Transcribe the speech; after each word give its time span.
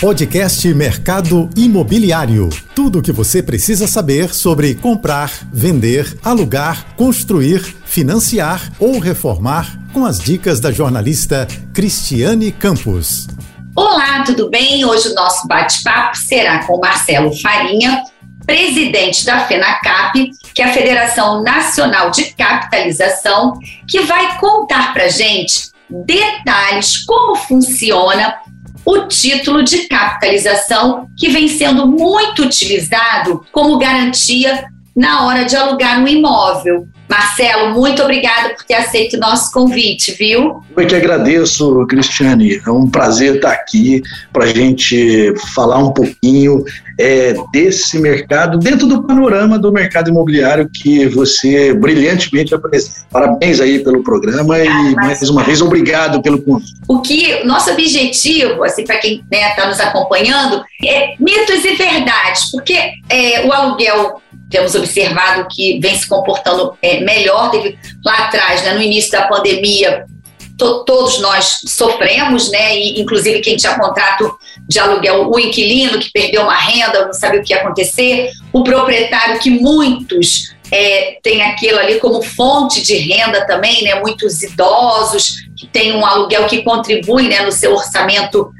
Podcast 0.00 0.74
Mercado 0.74 1.48
Imobiliário. 1.56 2.50
Tudo 2.74 2.98
o 2.98 3.02
que 3.02 3.10
você 3.10 3.42
precisa 3.42 3.86
saber 3.86 4.34
sobre 4.34 4.74
comprar, 4.74 5.32
vender, 5.50 6.18
alugar, 6.22 6.94
construir, 6.96 7.60
financiar 7.86 8.70
ou 8.78 8.98
reformar 8.98 9.66
com 9.94 10.04
as 10.04 10.18
dicas 10.18 10.60
da 10.60 10.70
jornalista 10.70 11.48
Cristiane 11.72 12.52
Campos. 12.52 13.26
Olá, 13.74 14.22
tudo 14.22 14.50
bem? 14.50 14.84
Hoje 14.84 15.08
o 15.08 15.14
nosso 15.14 15.48
bate-papo 15.48 16.14
será 16.14 16.66
com 16.66 16.78
Marcelo 16.78 17.34
Farinha, 17.40 18.02
presidente 18.44 19.24
da 19.24 19.46
FENACAP, 19.46 20.30
que 20.54 20.60
é 20.60 20.66
a 20.66 20.74
Federação 20.74 21.42
Nacional 21.42 22.10
de 22.10 22.34
Capitalização, 22.34 23.58
que 23.88 24.00
vai 24.00 24.38
contar 24.38 24.92
para 24.92 25.08
gente 25.08 25.74
detalhes 25.88 27.04
como 27.04 27.36
funciona 27.36 28.34
o 28.86 29.08
título 29.08 29.64
de 29.64 29.88
capitalização, 29.88 31.08
que 31.18 31.28
vem 31.28 31.48
sendo 31.48 31.88
muito 31.88 32.44
utilizado 32.44 33.44
como 33.50 33.78
garantia 33.78 34.64
na 34.94 35.26
hora 35.26 35.44
de 35.44 35.56
alugar 35.56 36.00
um 36.00 36.06
imóvel. 36.06 36.86
Marcelo, 37.08 37.74
muito 37.74 38.02
obrigada 38.02 38.50
por 38.50 38.64
ter 38.64 38.74
aceito 38.74 39.16
o 39.16 39.20
nosso 39.20 39.52
convite, 39.52 40.12
viu? 40.12 40.62
Eu 40.76 40.86
que 40.86 40.94
agradeço, 40.94 41.86
Cristiane. 41.86 42.60
É 42.66 42.70
um 42.70 42.88
prazer 42.88 43.36
estar 43.36 43.52
aqui 43.52 44.02
para 44.32 44.44
a 44.44 44.48
gente 44.48 45.34
falar 45.54 45.78
um 45.78 45.92
pouquinho 45.92 46.64
é, 46.98 47.34
desse 47.52 47.98
mercado, 47.98 48.58
dentro 48.58 48.86
do 48.86 49.02
panorama 49.02 49.58
do 49.58 49.70
mercado 49.70 50.10
imobiliário 50.10 50.68
que 50.68 51.06
você 51.06 51.74
brilhantemente 51.74 52.54
apresenta. 52.54 53.06
Parabéns 53.10 53.60
aí 53.60 53.80
pelo 53.80 54.02
programa 54.02 54.58
e 54.58 54.66
ah, 54.66 54.92
mais 54.96 55.28
uma 55.28 55.42
vez 55.42 55.60
obrigado 55.60 56.22
pelo 56.22 56.40
convite. 56.40 56.72
O 56.88 57.00
que 57.00 57.44
nosso 57.44 57.70
objetivo, 57.70 58.64
assim, 58.64 58.84
para 58.84 58.98
quem 58.98 59.20
está 59.20 59.26
né, 59.30 59.54
tá 59.54 59.66
nos 59.66 59.80
acompanhando, 59.80 60.64
é 60.84 61.14
mitos 61.18 61.64
e 61.64 61.74
verdades, 61.74 62.50
porque 62.50 62.76
é, 63.08 63.46
o 63.46 63.52
aluguel 63.52 64.22
temos 64.50 64.74
observado 64.74 65.46
que 65.50 65.78
vem 65.80 65.96
se 65.96 66.08
comportando 66.08 66.74
é, 66.80 67.00
melhor. 67.00 67.50
Teve 67.50 67.78
lá 68.04 68.26
atrás, 68.26 68.62
né, 68.62 68.74
no 68.74 68.80
início 68.80 69.10
da 69.10 69.26
pandemia, 69.26 70.06
to, 70.56 70.84
todos 70.84 71.20
nós 71.20 71.60
sofremos, 71.66 72.50
né? 72.50 72.76
E, 72.76 73.00
inclusive 73.00 73.40
quem 73.40 73.56
tinha 73.56 73.78
contrato 73.78 74.36
de 74.68 74.78
aluguel, 74.78 75.30
o 75.30 75.38
inquilino 75.38 75.98
que 75.98 76.10
perdeu 76.10 76.42
uma 76.42 76.56
renda, 76.56 77.06
não 77.06 77.12
sabia 77.12 77.40
o 77.40 77.44
que 77.44 77.52
ia 77.52 77.60
acontecer, 77.60 78.30
o 78.52 78.64
proprietário 78.64 79.38
que 79.38 79.50
muitos 79.50 80.54
é, 80.72 81.18
tem 81.22 81.42
aquilo 81.42 81.78
ali 81.78 82.00
como 82.00 82.22
fonte 82.22 82.82
de 82.82 82.96
renda 82.96 83.46
também, 83.46 83.84
né? 83.84 83.94
Muitos 83.96 84.42
idosos 84.42 85.34
que 85.56 85.66
têm 85.68 85.94
um 85.94 86.04
aluguel 86.04 86.46
que 86.46 86.62
contribui 86.62 87.28
né, 87.28 87.42
no 87.42 87.52
seu 87.52 87.72
orçamento 87.72 88.50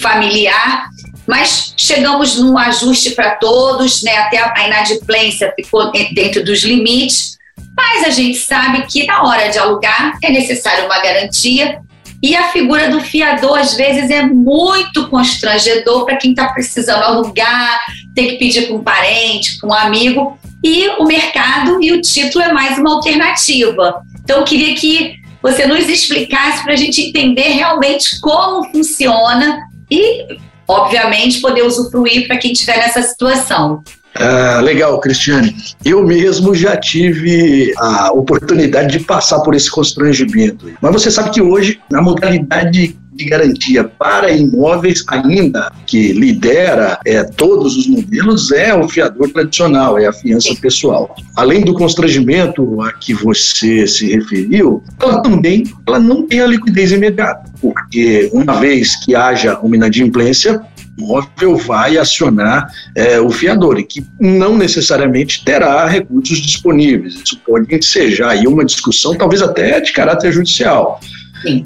familiar 0.00 0.88
mas 1.28 1.74
chegamos 1.76 2.38
num 2.38 2.56
ajuste 2.56 3.10
para 3.10 3.32
todos, 3.32 4.02
né? 4.02 4.16
até 4.16 4.38
a 4.38 4.66
inadimplência 4.66 5.52
ficou 5.54 5.92
dentro 5.92 6.42
dos 6.42 6.62
limites, 6.62 7.36
mas 7.76 8.04
a 8.04 8.08
gente 8.08 8.38
sabe 8.38 8.86
que 8.86 9.04
na 9.04 9.22
hora 9.22 9.50
de 9.50 9.58
alugar 9.58 10.16
é 10.24 10.30
necessário 10.30 10.86
uma 10.86 10.98
garantia 11.00 11.82
e 12.22 12.34
a 12.34 12.48
figura 12.48 12.90
do 12.90 13.00
fiador 13.00 13.58
às 13.58 13.74
vezes 13.74 14.10
é 14.10 14.22
muito 14.22 15.08
constrangedor 15.08 16.04
para 16.04 16.16
quem 16.16 16.30
está 16.30 16.48
precisando 16.48 17.02
alugar, 17.02 17.80
tem 18.14 18.28
que 18.28 18.36
pedir 18.36 18.66
para 18.66 18.76
um 18.76 18.82
parente, 18.82 19.58
para 19.58 19.68
um 19.68 19.72
amigo, 19.72 20.38
e 20.62 20.88
o 20.98 21.04
mercado 21.04 21.82
e 21.82 21.92
o 21.92 22.00
título 22.00 22.44
é 22.44 22.52
mais 22.52 22.78
uma 22.78 22.94
alternativa. 22.94 24.02
Então 24.22 24.38
eu 24.38 24.44
queria 24.44 24.74
que 24.74 25.14
você 25.40 25.66
nos 25.66 25.88
explicasse 25.88 26.64
para 26.64 26.72
a 26.72 26.76
gente 26.76 27.00
entender 27.00 27.50
realmente 27.50 28.20
como 28.20 28.68
funciona 28.72 29.60
e 29.88 30.26
obviamente, 30.68 31.40
poder 31.40 31.62
usufruir 31.62 32.26
para 32.26 32.36
quem 32.36 32.52
estiver 32.52 32.76
nessa 32.76 33.02
situação. 33.02 33.82
Ah, 34.18 34.60
legal, 34.60 34.98
Cristiane. 35.00 35.54
Eu 35.84 36.04
mesmo 36.04 36.54
já 36.54 36.76
tive 36.76 37.72
a 37.78 38.12
oportunidade 38.12 38.98
de 38.98 39.04
passar 39.04 39.40
por 39.40 39.54
esse 39.54 39.70
constrangimento. 39.70 40.70
Mas 40.80 40.92
você 40.92 41.10
sabe 41.10 41.30
que 41.30 41.40
hoje, 41.40 41.80
na 41.90 42.02
modalidade 42.02 42.96
de 43.18 43.24
garantia 43.24 43.82
para 43.82 44.30
imóveis 44.30 45.04
ainda 45.08 45.72
que 45.86 46.12
lidera 46.12 47.00
é, 47.04 47.24
todos 47.24 47.76
os 47.76 47.88
modelos 47.88 48.52
é 48.52 48.72
o 48.72 48.88
fiador 48.88 49.28
tradicional, 49.30 49.98
é 49.98 50.06
a 50.06 50.12
fiança 50.12 50.54
pessoal. 50.54 51.16
Além 51.36 51.62
do 51.62 51.74
constrangimento 51.74 52.80
a 52.80 52.92
que 52.92 53.12
você 53.12 53.88
se 53.88 54.14
referiu, 54.14 54.82
ela 55.00 55.20
também 55.20 55.64
ela 55.86 55.98
não 55.98 56.26
tem 56.26 56.40
a 56.40 56.46
liquidez 56.46 56.92
imediata, 56.92 57.50
porque 57.60 58.30
uma 58.32 58.60
vez 58.60 58.94
que 59.04 59.16
haja 59.16 59.58
uma 59.58 59.74
inadimplência, 59.74 60.62
imóvel 60.98 61.56
vai 61.56 61.96
acionar 61.96 62.70
é, 62.94 63.20
o 63.20 63.30
fiador, 63.30 63.78
e 63.78 63.84
que 63.84 64.04
não 64.20 64.56
necessariamente 64.56 65.44
terá 65.44 65.86
recursos 65.86 66.38
disponíveis. 66.38 67.14
Isso 67.14 67.40
pode 67.46 67.84
ser 67.84 68.10
já 68.10 68.30
aí 68.30 68.46
uma 68.46 68.64
discussão, 68.64 69.14
talvez 69.14 69.40
até 69.40 69.80
de 69.80 69.92
caráter 69.92 70.32
judicial. 70.32 71.00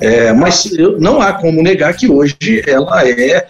É, 0.01 0.33
mas 0.35 0.71
não 0.99 1.21
há 1.21 1.33
como 1.33 1.63
negar 1.63 1.95
que 1.95 2.07
hoje 2.07 2.37
ela 2.67 3.09
é 3.09 3.47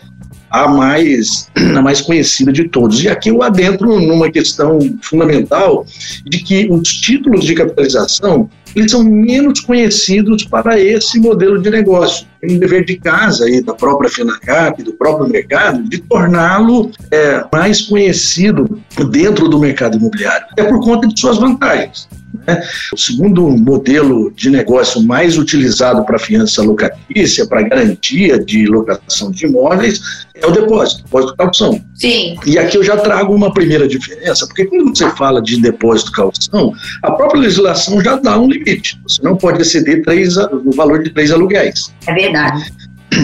a 0.48 0.68
mais, 0.68 1.50
a 1.76 1.82
mais 1.82 2.00
conhecida 2.00 2.52
de 2.52 2.68
todos. 2.68 3.02
E 3.02 3.08
aqui 3.08 3.30
eu 3.30 3.42
adentro 3.42 3.98
numa 3.98 4.30
questão 4.30 4.78
fundamental 5.00 5.84
de 6.24 6.38
que 6.38 6.68
os 6.70 6.88
títulos 6.88 7.44
de 7.44 7.54
capitalização 7.54 8.48
eles 8.74 8.90
são 8.90 9.02
menos 9.02 9.60
conhecidos 9.60 10.44
para 10.44 10.78
esse 10.78 11.18
modelo 11.18 11.60
de 11.60 11.70
negócio. 11.70 12.26
Tem 12.40 12.56
um 12.56 12.58
dever 12.58 12.84
de 12.84 12.96
casa 12.96 13.44
aí 13.44 13.62
da 13.62 13.74
própria 13.74 14.10
FENACAP, 14.10 14.82
do 14.82 14.92
próprio 14.94 15.28
mercado, 15.28 15.82
de 15.88 15.98
torná-lo 15.98 16.90
é, 17.10 17.44
mais 17.52 17.82
conhecido 17.82 18.80
dentro 19.10 19.48
do 19.48 19.58
mercado 19.58 19.96
imobiliário. 19.96 20.46
É 20.56 20.64
por 20.64 20.80
conta 20.80 21.06
de 21.06 21.18
suas 21.18 21.38
vantagens. 21.38 22.08
Né? 22.46 22.62
O 22.92 22.96
segundo 22.96 23.48
modelo 23.50 24.32
de 24.32 24.50
negócio 24.50 25.02
mais 25.02 25.38
utilizado 25.38 26.04
para 26.04 26.18
fiança 26.18 26.62
locatícia, 26.62 27.46
para 27.46 27.62
garantia 27.62 28.38
de 28.38 28.66
locação 28.66 29.30
de 29.30 29.46
imóveis, 29.46 30.26
é 30.34 30.46
o 30.46 30.50
depósito, 30.50 31.04
depósito 31.04 31.36
calção. 31.36 31.84
Sim. 31.94 32.36
E 32.44 32.58
aqui 32.58 32.76
eu 32.76 32.82
já 32.82 32.96
trago 32.96 33.34
uma 33.34 33.52
primeira 33.52 33.86
diferença, 33.86 34.46
porque 34.46 34.64
quando 34.64 34.96
você 34.96 35.08
fala 35.10 35.40
de 35.40 35.60
depósito 35.60 36.12
calção, 36.12 36.72
a 37.02 37.12
própria 37.12 37.42
legislação 37.42 38.02
já 38.02 38.16
dá 38.16 38.38
um 38.38 38.48
limite. 38.48 39.00
Você 39.06 39.22
não 39.22 39.36
pode 39.36 39.62
exceder 39.62 40.02
três, 40.02 40.36
o 40.36 40.72
valor 40.74 41.02
de 41.02 41.10
três 41.10 41.30
aluguéis. 41.30 41.92
É 42.06 42.14
verdade. 42.14 42.72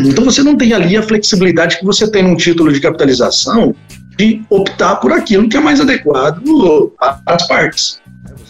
Então 0.07 0.25
você 0.25 0.43
não 0.43 0.57
tem 0.57 0.73
ali 0.75 0.97
a 0.97 1.03
flexibilidade 1.03 1.78
que 1.78 1.84
você 1.84 2.09
tem 2.11 2.23
num 2.23 2.37
título 2.37 2.73
de 2.73 2.78
capitalização 2.78 3.75
de 4.17 4.43
optar 4.51 4.97
por 4.97 5.12
aquilo 5.12 5.49
que 5.49 5.57
é 5.57 5.61
mais 5.61 5.81
adequado 5.81 6.43
as 7.25 7.47
partes 7.47 8.01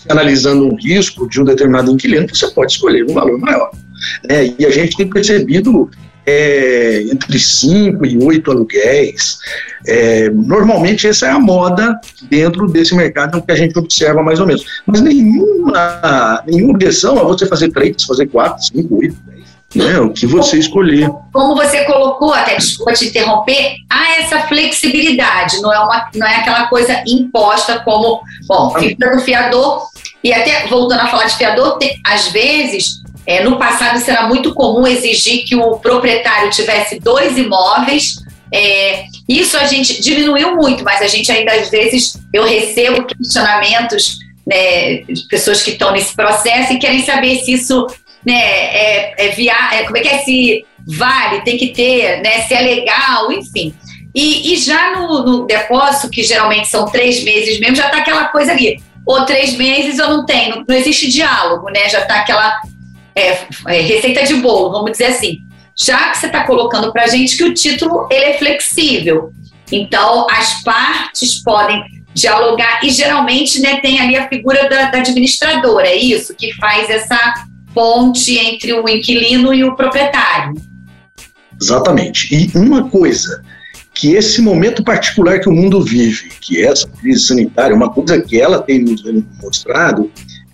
analisando 0.09 0.67
um 0.67 0.77
risco 0.77 1.29
de 1.29 1.41
um 1.41 1.45
determinado 1.45 1.91
inquilino, 1.91 2.29
você 2.29 2.49
pode 2.49 2.73
escolher 2.73 3.05
um 3.09 3.15
valor 3.15 3.39
maior. 3.39 3.71
É, 4.29 4.53
e 4.59 4.65
a 4.65 4.71
gente 4.71 4.97
tem 4.97 5.09
percebido 5.09 5.91
é, 6.29 7.01
entre 7.11 7.39
5 7.39 8.05
e 8.05 8.23
8 8.23 8.51
aluguéis. 8.51 9.39
É, 9.87 10.29
normalmente 10.29 11.07
essa 11.07 11.27
é 11.27 11.31
a 11.31 11.39
moda 11.39 11.99
dentro 12.29 12.67
desse 12.69 12.95
mercado 12.95 13.41
que 13.41 13.51
a 13.51 13.57
gente 13.57 13.79
observa 13.79 14.23
mais 14.23 14.39
ou 14.39 14.47
menos. 14.47 14.65
Mas 14.87 15.01
nenhuma, 15.01 16.43
nenhuma 16.47 16.75
objeção 16.75 17.19
a 17.19 17.25
você 17.25 17.47
fazer 17.47 17.71
3, 17.71 18.05
fazer 18.05 18.27
4, 18.27 18.63
5, 18.63 18.95
8, 18.95 19.17
10. 19.27 19.39
Né, 19.75 20.01
o 20.01 20.11
que 20.11 20.27
você 20.27 20.59
escolher. 20.59 21.11
Como 21.31 21.55
você 21.55 21.85
colocou, 21.85 22.33
até 22.33 22.57
desculpa 22.57 22.95
te 22.95 23.07
interromper, 23.07 23.75
há 23.91 24.19
essa 24.19 24.41
flexibilidade, 24.49 25.61
não 25.61 25.71
é, 25.71 25.79
uma, 25.79 26.11
não 26.15 26.27
é 26.27 26.37
aquela 26.37 26.69
coisa 26.69 27.03
imposta 27.07 27.79
como, 27.81 28.23
bom, 28.47 28.71
fica 28.79 29.11
do 29.15 29.21
fiador, 29.21 29.87
e 30.23 30.33
até 30.33 30.67
voltando 30.67 31.01
a 31.01 31.06
falar 31.06 31.27
de 31.27 31.37
fiador, 31.37 31.79
tem, 31.79 32.01
às 32.05 32.29
vezes, 32.29 33.03
é, 33.27 33.43
no 33.43 33.59
passado 33.59 33.99
será 34.01 34.27
muito 34.27 34.55
comum 34.55 34.87
exigir 34.87 35.45
que 35.45 35.55
o 35.55 35.79
proprietário 35.79 36.51
tivesse 36.51 36.99
dois 36.99 37.37
imóveis. 37.37 38.17
É, 38.53 39.05
isso 39.28 39.57
a 39.57 39.66
gente 39.66 40.01
diminuiu 40.01 40.57
muito, 40.57 40.83
mas 40.83 41.03
a 41.03 41.07
gente 41.07 41.31
ainda 41.31 41.53
às 41.53 41.69
vezes 41.69 42.19
eu 42.33 42.45
recebo 42.45 43.04
questionamentos 43.04 44.19
né, 44.47 45.03
de 45.03 45.28
pessoas 45.28 45.63
que 45.63 45.72
estão 45.72 45.92
nesse 45.92 46.16
processo 46.16 46.72
e 46.72 46.78
querem 46.78 47.04
saber 47.04 47.37
se 47.41 47.53
isso 47.53 47.87
né, 48.25 48.34
é, 48.34 49.27
é, 49.27 49.28
via, 49.33 49.54
é 49.72 49.83
como 49.83 49.98
é 49.98 50.01
que 50.01 50.09
é 50.09 50.19
se 50.21 50.65
vale, 50.87 51.42
tem 51.42 51.59
que 51.59 51.69
ter, 51.69 52.22
né, 52.22 52.41
se 52.42 52.54
é 52.54 52.63
legal, 52.63 53.31
enfim. 53.31 53.75
E, 54.15 54.54
e 54.54 54.57
já 54.57 54.97
no, 54.97 55.22
no, 55.22 55.47
depósito, 55.47 56.09
que 56.09 56.22
geralmente 56.22 56.66
são 56.66 56.87
três 56.87 57.22
meses 57.22 57.60
mesmo, 57.60 57.77
já 57.77 57.87
está 57.87 57.98
aquela 57.98 58.25
coisa 58.28 58.53
ali 58.53 58.81
ou 59.09 59.25
três 59.25 59.57
meses 59.57 59.99
eu 59.99 60.10
não 60.10 60.27
tenho. 60.27 60.66
Não, 60.69 60.77
existe 60.77 61.09
diálogo, 61.09 61.71
né? 61.71 61.89
Já 61.89 62.01
está 62.01 62.21
aquela 62.21 62.60
é, 63.16 63.39
é, 63.66 63.81
receita 63.81 64.22
de 64.25 64.34
bolo, 64.34 64.71
vamos 64.71 64.93
dizer 64.93 65.07
assim. 65.07 65.39
Já 65.75 66.10
que 66.10 66.19
você 66.19 66.27
está 66.27 66.45
colocando 66.45 66.93
para 66.93 67.05
a 67.05 67.07
gente 67.07 67.34
que 67.34 67.45
o 67.45 67.55
título 67.55 68.07
ele 68.10 68.25
é 68.27 68.39
flexível. 68.39 69.33
Então, 69.72 70.27
as 70.31 70.63
partes 70.63 71.43
podem 71.43 71.83
dialogar 72.13 72.84
e 72.84 72.91
geralmente 72.91 73.60
né, 73.63 73.81
tem 73.81 73.99
ali 73.99 74.15
a 74.15 74.28
figura 74.28 74.69
da, 74.69 74.91
da 74.91 74.99
administradora, 74.99 75.87
é 75.87 75.97
isso? 75.97 76.34
Que 76.34 76.53
faz 76.54 76.91
essa 76.91 77.47
ponte 77.72 78.37
entre 78.37 78.75
o 78.75 78.87
inquilino 78.87 79.54
e 79.54 79.65
o 79.65 79.75
proprietário. 79.75 80.54
Exatamente. 81.61 82.34
E 82.34 82.59
uma 82.59 82.91
coisa 82.91 83.43
que 83.98 84.15
esse 84.15 84.41
momento 84.41 84.84
particular 84.84 85.41
que 85.41 85.48
o 85.48 85.53
mundo 85.53 85.83
vive, 85.83 86.28
que 86.41 86.59
é 86.59 86.66
essa 86.66 86.86
crise 86.86 87.27
sanitária, 87.27 87.74
uma 87.74 87.91
coisa 87.91 88.21
que 88.22 88.41
ela 88.41 88.62
tem 88.62 88.80
nos 88.80 89.03
mostrado 89.42 90.09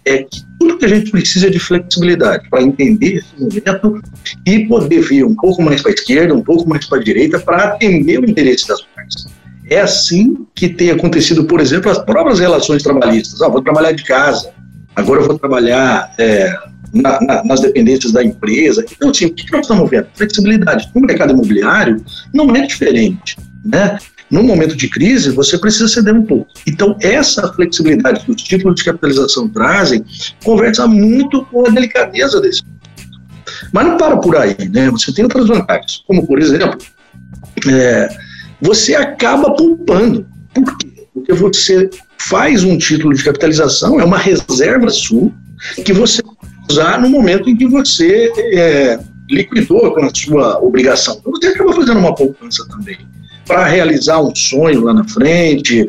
é 0.06 0.23
que 0.23 0.43
tudo 0.58 0.79
que 0.79 0.87
a 0.87 0.88
gente 0.88 1.11
precisa 1.11 1.49
é 1.49 1.50
de 1.50 1.58
flexibilidade 1.58 2.49
para 2.49 2.62
entender 2.62 3.17
esse 3.17 3.38
momento 3.38 4.02
e 4.46 4.67
poder 4.67 5.02
vir 5.02 5.26
um 5.26 5.35
pouco 5.35 5.61
mais 5.61 5.82
para 5.82 5.91
a 5.91 5.94
esquerda, 5.94 6.35
um 6.35 6.43
pouco 6.43 6.67
mais 6.67 6.87
para 6.87 6.99
a 6.99 7.02
direita, 7.02 7.38
para 7.38 7.64
atender 7.64 8.19
o 8.19 8.29
interesse 8.29 8.67
das 8.67 8.81
partes. 8.81 9.26
É 9.69 9.81
assim 9.81 10.47
que 10.55 10.70
tem 10.70 10.90
acontecido, 10.90 11.44
por 11.44 11.61
exemplo, 11.61 11.90
as 11.90 11.99
próprias 11.99 12.38
relações 12.38 12.82
trabalhistas. 12.82 13.43
Ah, 13.43 13.49
vou 13.49 13.61
trabalhar 13.61 13.93
de 13.93 14.05
casa, 14.05 14.50
agora 14.97 15.20
eu 15.20 15.26
vou 15.26 15.38
trabalhar 15.38 16.14
é, 16.19 16.50
na, 16.94 17.20
na, 17.20 17.44
nas 17.44 17.61
dependências 17.61 18.12
da 18.12 18.23
empresa. 18.23 18.85
Então, 18.91 19.11
assim, 19.11 19.26
o 19.26 19.35
que 19.35 19.50
nós 19.50 19.62
estamos 19.62 19.91
vendo? 19.91 20.06
Flexibilidade. 20.14 20.91
No 20.94 21.00
mercado 21.00 21.32
imobiliário 21.32 22.02
não 22.32 22.55
é 22.55 22.67
diferente. 22.67 23.37
Né? 23.64 23.99
No 24.31 24.43
momento 24.43 24.76
de 24.76 24.88
crise, 24.88 25.31
você 25.31 25.58
precisa 25.58 25.88
ceder 25.88 26.14
um 26.14 26.25
pouco. 26.25 26.50
Então, 26.67 26.96
essa 27.00 27.52
flexibilidade 27.52 28.25
que 28.25 28.31
os 28.31 28.43
títulos 28.43 28.76
de 28.76 28.85
capitalização 28.85 29.49
trazem 29.49 30.05
conversa 30.43 30.87
muito 30.87 31.44
com 31.46 31.67
a 31.67 31.70
delicadeza 31.70 32.41
desse. 32.41 32.62
Mas 33.73 33.87
não 33.87 33.97
para 33.97 34.17
por 34.17 34.37
aí, 34.37 34.56
né? 34.70 34.90
Você 34.90 35.12
tem 35.12 35.25
outras 35.25 35.49
vantagens, 35.49 36.02
como, 36.06 36.26
por 36.26 36.38
exemplo, 36.38 36.79
é, 37.69 38.08
você 38.61 38.94
acaba 38.94 39.55
poupando. 39.55 40.26
Por 40.52 40.76
quê? 40.79 41.06
Porque 41.12 41.32
você 41.32 41.88
faz 42.19 42.64
um 42.64 42.79
título 42.79 43.14
de 43.14 43.23
capitalização, 43.23 44.00
é 44.00 44.05
uma 44.05 44.19
reserva 44.19 44.88
sua, 44.90 45.31
que 45.85 45.93
você 45.93 46.23
usar 46.70 47.00
no 47.00 47.08
momento 47.08 47.49
em 47.49 47.56
que 47.56 47.66
você 47.66 48.32
é, 48.37 48.99
liquidou 49.28 49.93
com 49.93 50.05
a 50.05 50.14
sua 50.14 50.58
obrigação. 50.61 51.16
Então, 51.20 51.32
você 51.32 51.49
acaba 51.49 51.72
fazendo 51.72 51.99
uma 51.99 52.14
poupança 52.14 52.66
também 52.69 52.99
para 53.46 53.64
realizar 53.66 54.20
um 54.20 54.34
sonho 54.34 54.84
lá 54.84 54.94
na 54.94 55.05
frente, 55.05 55.87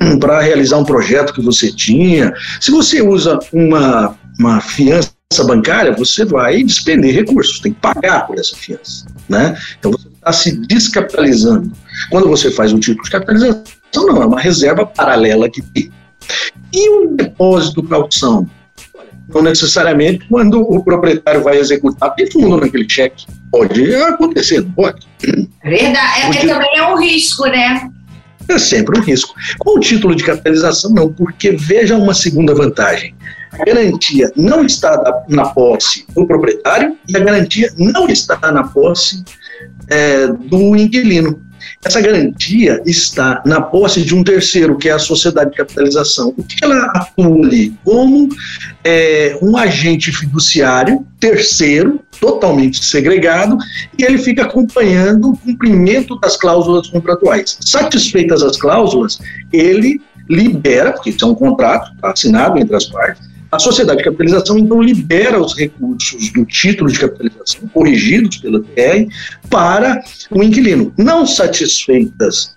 hum, 0.00 0.18
para 0.18 0.40
realizar 0.40 0.76
um 0.78 0.84
projeto 0.84 1.32
que 1.32 1.42
você 1.42 1.72
tinha. 1.72 2.32
Se 2.60 2.70
você 2.70 3.00
usa 3.00 3.38
uma, 3.52 4.16
uma 4.38 4.60
fiança 4.60 5.10
bancária, 5.46 5.92
você 5.92 6.24
vai 6.24 6.62
despender 6.62 7.14
recursos, 7.14 7.60
tem 7.60 7.72
que 7.72 7.80
pagar 7.80 8.26
por 8.26 8.38
essa 8.38 8.56
fiança. 8.56 9.06
Né? 9.28 9.56
Então 9.78 9.92
você 9.92 10.08
está 10.08 10.32
se 10.32 10.56
descapitalizando. 10.66 11.70
Quando 12.10 12.28
você 12.28 12.50
faz 12.50 12.72
um 12.72 12.80
tipo 12.80 13.02
de 13.02 13.10
capitalização, 13.10 13.62
não, 13.94 14.22
é 14.22 14.26
uma 14.26 14.40
reserva 14.40 14.84
paralela 14.84 15.48
que 15.48 15.62
tem. 15.62 15.90
E 16.72 16.90
um 16.90 17.16
depósito 17.16 17.82
calção? 17.82 18.48
Não 19.32 19.42
necessariamente 19.42 20.26
quando 20.28 20.60
o 20.60 20.82
proprietário 20.82 21.42
vai 21.42 21.58
executar, 21.58 22.14
tem 22.14 22.30
fundo 22.30 22.56
naquele 22.56 22.88
cheque. 22.88 23.26
Pode 23.50 23.94
acontecer, 23.94 24.60
não 24.60 24.72
pode? 24.72 25.06
Verdade, 25.62 26.38
é, 26.38 26.46
também 26.46 26.76
é 26.76 26.86
um 26.86 26.98
risco, 26.98 27.46
né? 27.46 27.90
É 28.48 28.58
sempre 28.58 28.98
um 28.98 29.02
risco. 29.02 29.34
Com 29.58 29.78
o 29.78 29.80
título 29.80 30.14
de 30.14 30.24
capitalização, 30.24 30.90
não, 30.90 31.12
porque 31.12 31.52
veja 31.52 31.96
uma 31.96 32.14
segunda 32.14 32.54
vantagem. 32.54 33.14
A 33.52 33.64
garantia 33.64 34.32
não 34.36 34.64
está 34.64 35.24
na 35.28 35.46
posse 35.46 36.04
do 36.14 36.26
proprietário 36.26 36.96
e 37.08 37.16
a 37.16 37.20
garantia 37.20 37.72
não 37.76 38.08
está 38.08 38.38
na 38.52 38.64
posse 38.64 39.24
é, 39.88 40.28
do 40.28 40.76
inquilino. 40.76 41.40
Essa 41.84 42.00
garantia 42.00 42.82
está 42.86 43.42
na 43.44 43.60
posse 43.60 44.02
de 44.02 44.14
um 44.14 44.22
terceiro, 44.22 44.76
que 44.76 44.88
é 44.88 44.92
a 44.92 44.98
sociedade 44.98 45.50
de 45.50 45.56
capitalização. 45.56 46.34
O 46.36 46.42
que 46.42 46.64
ela 46.64 46.84
atua 46.94 47.46
ali? 47.46 47.74
Como 47.84 48.28
é, 48.84 49.38
um 49.42 49.56
agente 49.56 50.12
fiduciário, 50.12 51.06
terceiro, 51.18 52.00
totalmente 52.20 52.84
segregado, 52.84 53.56
e 53.98 54.04
ele 54.04 54.18
fica 54.18 54.42
acompanhando 54.42 55.30
o 55.30 55.36
cumprimento 55.36 56.18
das 56.20 56.36
cláusulas 56.36 56.88
contratuais. 56.88 57.58
Satisfeitas 57.60 58.42
as 58.42 58.56
cláusulas, 58.56 59.18
ele 59.52 60.00
libera, 60.28 60.92
porque 60.92 61.10
isso 61.10 61.24
é 61.24 61.28
um 61.28 61.34
contrato 61.34 61.90
tá 62.00 62.12
assinado 62.12 62.58
entre 62.58 62.76
as 62.76 62.86
partes, 62.86 63.29
a 63.50 63.58
sociedade 63.58 63.98
de 63.98 64.04
capitalização, 64.04 64.56
então, 64.56 64.80
libera 64.80 65.40
os 65.40 65.56
recursos 65.56 66.32
do 66.32 66.44
título 66.44 66.90
de 66.90 66.98
capitalização, 66.98 67.68
corrigidos 67.72 68.36
pela 68.38 68.60
TR, 68.60 69.08
para 69.48 70.00
o 70.30 70.42
inquilino. 70.42 70.92
Não 70.96 71.26
satisfeitas 71.26 72.56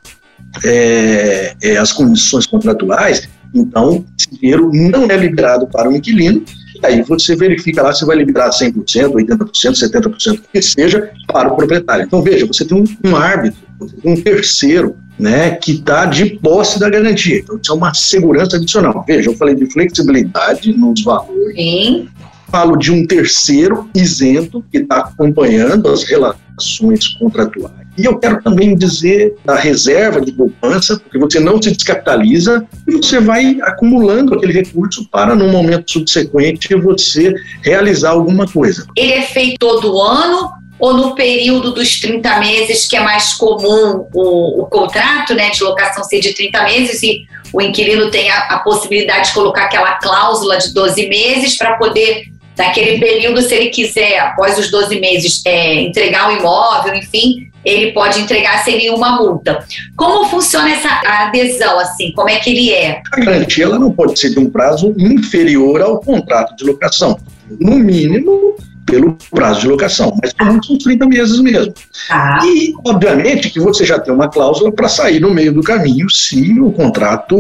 é, 0.64 1.56
é, 1.62 1.78
as 1.78 1.92
condições 1.92 2.46
contratuais, 2.46 3.28
então, 3.54 4.06
esse 4.20 4.40
dinheiro 4.40 4.72
não 4.74 5.06
é 5.10 5.18
liberado 5.18 5.68
para 5.68 5.90
o 5.90 5.96
inquilino, 5.96 6.44
e 6.76 6.86
aí 6.86 7.02
você 7.04 7.36
verifica 7.36 7.82
lá 7.82 7.94
se 7.94 8.06
vai 8.06 8.18
liberar 8.18 8.50
100%, 8.50 8.74
80%, 9.14 9.48
70%, 9.52 10.42
que 10.52 10.62
seja, 10.62 11.12
para 11.28 11.52
o 11.52 11.56
proprietário. 11.56 12.06
Então, 12.06 12.22
veja, 12.22 12.46
você 12.46 12.66
tem 12.66 12.78
um, 12.78 13.10
um 13.10 13.16
árbitro, 13.16 13.60
um 14.04 14.16
terceiro 14.16 14.96
né, 15.18 15.52
que 15.52 15.74
está 15.74 16.06
de 16.06 16.38
posse 16.40 16.80
da 16.80 16.90
garantia. 16.90 17.40
Então, 17.40 17.60
isso 17.62 17.72
é 17.72 17.76
uma 17.76 17.94
segurança 17.94 18.58
adicional. 18.58 19.04
Veja, 19.08 19.30
eu 19.30 19.36
falei 19.36 19.56
de 19.56 19.72
flexibilidade 19.72 20.74
nos 20.74 21.04
valores. 21.04 21.56
Sim. 21.56 22.10
Falo 22.50 22.76
de 22.76 22.92
um 22.92 23.06
terceiro 23.08 23.90
isento 23.96 24.64
que 24.72 24.80
está 24.80 24.98
acompanhando 24.98 25.90
as 25.90 26.04
relações 26.04 27.08
contratuais. 27.20 27.84
E 27.98 28.06
eu 28.06 28.18
quero 28.18 28.42
também 28.42 28.76
dizer 28.76 29.36
da 29.46 29.56
reserva 29.56 30.20
de 30.20 30.32
poupança, 30.32 31.00
porque 31.00 31.20
você 31.20 31.40
não 31.40 31.62
se 31.62 31.72
descapitaliza 31.72 32.66
e 32.88 32.98
você 32.98 33.20
vai 33.20 33.60
acumulando 33.62 34.34
aquele 34.34 34.54
recurso 34.54 35.08
para, 35.10 35.36
no 35.36 35.48
momento 35.50 35.92
subsequente, 35.92 36.76
você 36.76 37.34
realizar 37.62 38.12
alguma 38.12 38.48
coisa. 38.48 38.88
Ele 38.96 39.14
é 39.14 39.22
feito 39.22 39.60
todo 39.60 40.02
ano 40.02 40.63
ou 40.84 40.94
no 40.94 41.16
período 41.16 41.72
dos 41.72 41.98
30 42.02 42.40
meses, 42.40 42.86
que 42.86 42.98
é 42.98 43.00
mais 43.00 43.36
comum 43.36 44.06
o, 44.14 44.64
o 44.64 44.66
contrato 44.66 45.34
né, 45.34 45.50
de 45.50 45.64
locação 45.64 46.04
ser 46.04 46.20
de 46.20 46.34
30 46.34 46.62
meses 46.64 47.02
e 47.02 47.26
o 47.54 47.62
inquilino 47.62 48.12
tem 48.12 48.30
a, 48.30 48.40
a 48.50 48.60
possibilidade 48.60 49.30
de 49.30 49.34
colocar 49.34 49.64
aquela 49.64 49.94
cláusula 49.94 50.58
de 50.58 50.74
12 50.74 51.08
meses 51.08 51.58
para 51.58 51.78
poder, 51.78 52.26
naquele 52.58 53.00
período, 53.00 53.42
se 53.42 53.56
ele 53.56 53.70
quiser, 53.70 54.20
após 54.20 54.60
os 54.60 54.70
12 54.70 55.00
meses, 55.00 55.42
é, 55.46 55.84
entregar 55.84 56.28
o 56.28 56.38
imóvel, 56.38 56.96
enfim, 56.96 57.50
ele 57.64 57.94
pode 57.94 58.20
entregar 58.20 58.62
sem 58.66 58.76
nenhuma 58.76 59.16
multa. 59.16 59.66
Como 59.96 60.28
funciona 60.28 60.70
essa 60.70 60.90
adesão, 61.06 61.80
assim? 61.80 62.12
Como 62.12 62.30
é 62.30 62.40
que 62.40 62.50
ele 62.50 62.74
é? 62.74 63.02
A 63.14 63.22
garantia 63.22 63.64
ela 63.64 63.80
não 63.80 63.90
pode 63.90 64.20
ser 64.20 64.32
de 64.32 64.40
um 64.40 64.50
prazo 64.50 64.94
inferior 64.98 65.82
ao 65.82 66.02
contrato 66.02 66.58
de 66.58 66.66
locação. 66.66 67.18
No 67.58 67.78
mínimo, 67.78 68.58
pelo 68.86 69.18
prazo 69.32 69.62
de 69.62 69.68
locação, 69.68 70.18
mas 70.22 70.34
por 70.34 70.66
são 70.66 70.78
30 70.78 71.06
meses 71.08 71.40
mesmo. 71.40 71.74
Ah. 72.10 72.40
E, 72.44 72.74
obviamente, 72.86 73.50
que 73.50 73.60
você 73.60 73.86
já 73.86 74.00
tem 74.00 74.14
uma 74.14 74.28
cláusula 74.28 74.72
para 74.72 74.88
sair 74.88 75.20
no 75.20 75.34
meio 75.34 75.54
do 75.54 75.62
caminho 75.62 76.10
se 76.10 76.60
o 76.60 76.72
contrato 76.72 77.38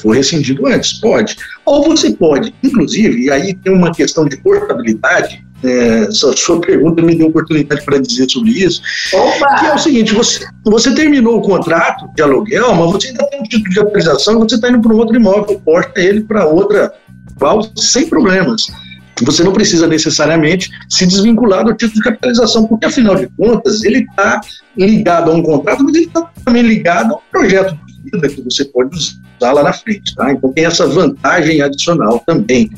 for 0.00 0.14
rescindido 0.14 0.66
antes. 0.66 0.94
Pode. 0.94 1.36
Ou 1.64 1.84
você 1.84 2.10
pode, 2.12 2.54
inclusive, 2.62 3.24
e 3.24 3.30
aí 3.30 3.54
tem 3.54 3.72
uma 3.72 3.92
questão 3.92 4.24
de 4.24 4.36
portabilidade, 4.38 5.44
é, 5.62 6.10
sua 6.10 6.60
pergunta 6.60 7.02
me 7.02 7.14
deu 7.14 7.26
oportunidade 7.26 7.84
para 7.84 7.98
dizer 7.98 8.30
sobre 8.30 8.50
isso. 8.50 8.80
Opa. 9.12 9.56
Que 9.56 9.66
é 9.66 9.74
o 9.74 9.78
seguinte: 9.78 10.14
você, 10.14 10.46
você 10.64 10.94
terminou 10.94 11.38
o 11.38 11.42
contrato 11.42 12.08
de 12.14 12.22
aluguel, 12.22 12.74
mas 12.74 12.92
você 12.92 13.08
ainda 13.08 13.28
tem 13.28 13.40
um 13.40 13.44
título 13.44 13.70
de 13.70 13.78
autorização, 13.80 14.38
você 14.38 14.54
está 14.54 14.70
indo 14.70 14.80
para 14.80 14.94
um 14.94 14.96
outro 14.96 15.14
imóvel, 15.14 15.60
porta 15.62 16.00
ele 16.00 16.22
para 16.22 16.46
outra 16.46 16.92
cláusula 17.38 17.74
sem 17.76 18.08
problemas 18.08 18.66
você 19.24 19.42
não 19.42 19.52
precisa 19.52 19.86
necessariamente 19.86 20.70
se 20.88 21.06
desvincular 21.06 21.64
do 21.64 21.74
título 21.74 21.94
de 21.94 22.02
capitalização, 22.02 22.66
porque 22.66 22.86
afinal 22.86 23.14
de 23.14 23.28
contas 23.36 23.82
ele 23.84 24.00
está 24.00 24.40
ligado 24.76 25.30
a 25.30 25.34
um 25.34 25.42
contrato, 25.42 25.82
mas 25.84 25.94
ele 25.94 26.06
está 26.06 26.30
também 26.44 26.62
ligado 26.62 27.14
a 27.14 27.16
um 27.16 27.20
projeto 27.30 27.76
de 27.86 28.10
vida 28.10 28.28
que 28.28 28.42
você 28.42 28.64
pode 28.64 28.96
usar 28.96 29.52
lá 29.52 29.62
na 29.62 29.72
frente, 29.72 30.14
tá? 30.14 30.32
Então 30.32 30.52
tem 30.52 30.64
essa 30.64 30.86
vantagem 30.86 31.60
adicional 31.60 32.22
também. 32.26 32.70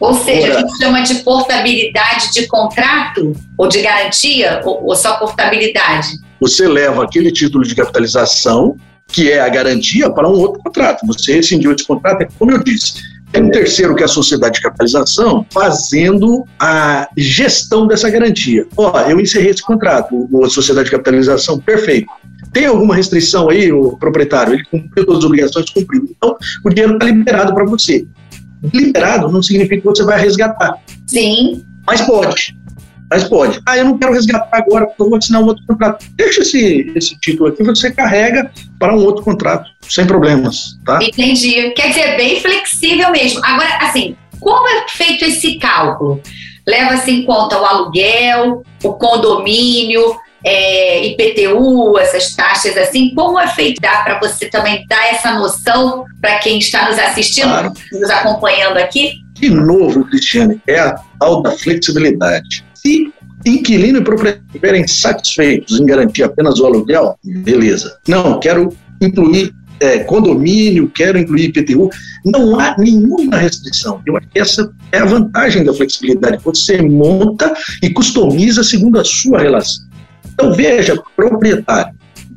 Ou 0.00 0.14
seja, 0.14 0.46
Agora, 0.46 0.58
a 0.58 0.60
gente 0.60 0.78
chama 0.78 1.02
de 1.02 1.14
portabilidade 1.16 2.32
de 2.32 2.46
contrato 2.46 3.32
ou 3.56 3.68
de 3.68 3.82
garantia 3.82 4.60
ou, 4.64 4.84
ou 4.84 4.96
só 4.96 5.16
portabilidade? 5.16 6.08
Você 6.40 6.66
leva 6.66 7.04
aquele 7.04 7.30
título 7.30 7.64
de 7.64 7.74
capitalização 7.74 8.76
que 9.08 9.30
é 9.30 9.40
a 9.40 9.48
garantia 9.48 10.10
para 10.10 10.28
um 10.28 10.32
outro 10.32 10.62
contrato. 10.62 11.06
Você 11.06 11.34
rescindiu 11.34 11.72
esse 11.72 11.86
contrato, 11.86 12.22
é 12.22 12.28
como 12.38 12.50
eu 12.52 12.62
disse, 12.62 12.94
tem 13.34 13.42
um 13.42 13.50
terceiro, 13.50 13.96
que 13.96 14.02
é 14.02 14.04
a 14.04 14.08
sociedade 14.08 14.54
de 14.54 14.60
capitalização, 14.60 15.44
fazendo 15.52 16.44
a 16.58 17.08
gestão 17.16 17.86
dessa 17.86 18.08
garantia. 18.08 18.64
Ó, 18.76 18.96
eu 19.00 19.18
encerrei 19.18 19.50
esse 19.50 19.62
contrato, 19.62 20.28
a 20.44 20.48
sociedade 20.48 20.86
de 20.86 20.92
capitalização, 20.92 21.58
perfeito. 21.58 22.06
Tem 22.52 22.66
alguma 22.66 22.94
restrição 22.94 23.50
aí, 23.50 23.72
o 23.72 23.96
proprietário? 23.96 24.54
Ele 24.54 24.64
cumpriu 24.64 25.04
todas 25.04 25.18
as 25.18 25.24
obrigações, 25.24 25.68
cumpriu. 25.70 26.08
Então, 26.16 26.36
o 26.64 26.70
dinheiro 26.70 26.94
está 26.94 27.06
liberado 27.06 27.52
para 27.52 27.64
você. 27.64 28.06
Liberado 28.72 29.28
não 29.28 29.42
significa 29.42 29.78
que 29.78 29.84
você 29.84 30.04
vai 30.04 30.20
resgatar. 30.20 30.74
Sim. 31.08 31.64
Mas 31.84 32.02
pode. 32.02 32.56
Mas 33.10 33.24
pode. 33.24 33.60
Ah, 33.66 33.76
eu 33.76 33.84
não 33.84 33.98
quero 33.98 34.12
resgatar 34.12 34.58
agora, 34.58 34.86
porque 34.86 35.02
eu 35.02 35.10
vou 35.10 35.18
assinar 35.18 35.42
um 35.42 35.46
outro 35.46 35.64
contrato. 35.66 36.04
Deixa 36.16 36.42
esse, 36.42 36.92
esse 36.94 37.18
título 37.20 37.48
aqui, 37.48 37.62
você 37.62 37.90
carrega 37.90 38.50
para 38.78 38.94
um 38.94 39.04
outro 39.04 39.22
contrato, 39.22 39.70
sem 39.88 40.06
problemas, 40.06 40.78
tá? 40.84 40.98
Entendi. 41.02 41.70
Quer 41.70 41.88
dizer, 41.88 42.16
bem 42.16 42.40
flexível 42.40 43.10
mesmo. 43.10 43.40
Agora, 43.44 43.78
assim, 43.80 44.16
como 44.40 44.68
é 44.68 44.86
feito 44.88 45.24
esse 45.24 45.58
cálculo? 45.58 46.20
Leva-se 46.66 47.10
em 47.10 47.24
conta 47.24 47.60
o 47.60 47.64
aluguel, 47.64 48.62
o 48.82 48.92
condomínio, 48.94 50.16
é, 50.44 51.06
IPTU, 51.06 51.98
essas 51.98 52.34
taxas 52.34 52.76
assim, 52.76 53.14
como 53.14 53.40
é 53.40 53.48
feito? 53.48 53.80
Dá 53.80 54.02
para 54.02 54.18
você 54.18 54.46
também 54.46 54.84
dar 54.86 55.08
essa 55.08 55.32
noção 55.32 56.04
para 56.20 56.38
quem 56.38 56.58
está 56.58 56.88
nos 56.88 56.98
assistindo, 56.98 57.48
claro. 57.48 57.72
nos 57.92 58.10
acompanhando 58.10 58.76
aqui? 58.76 59.23
De 59.34 59.50
novo, 59.50 60.04
Cristiane, 60.06 60.60
é 60.66 60.78
a 60.78 60.94
tal 61.18 61.42
da 61.42 61.50
flexibilidade. 61.52 62.64
Se 62.74 63.12
inquilino 63.44 63.98
e 63.98 64.04
proprietário 64.04 64.46
estiverem 64.46 64.88
satisfeitos 64.88 65.78
em 65.78 65.86
garantir 65.86 66.22
apenas 66.22 66.58
o 66.60 66.66
aluguel, 66.66 67.18
beleza. 67.24 67.98
Não, 68.08 68.40
quero 68.40 68.74
incluir 69.00 69.52
é, 69.80 69.98
condomínio, 70.04 70.88
quero 70.88 71.18
incluir 71.18 71.46
IPTU. 71.46 71.90
Não 72.24 72.58
há 72.58 72.76
nenhuma 72.78 73.36
restrição. 73.36 74.00
Eu 74.06 74.16
acho 74.16 74.28
que 74.28 74.38
essa 74.38 74.72
é 74.92 74.98
a 74.98 75.04
vantagem 75.04 75.64
da 75.64 75.74
flexibilidade. 75.74 76.42
Você 76.42 76.80
monta 76.80 77.52
e 77.82 77.90
customiza 77.90 78.62
segundo 78.62 78.98
a 78.98 79.04
sua 79.04 79.40
relação. 79.40 79.84
Então, 80.32 80.52
veja, 80.52 81.00
proprietário, 81.16 81.94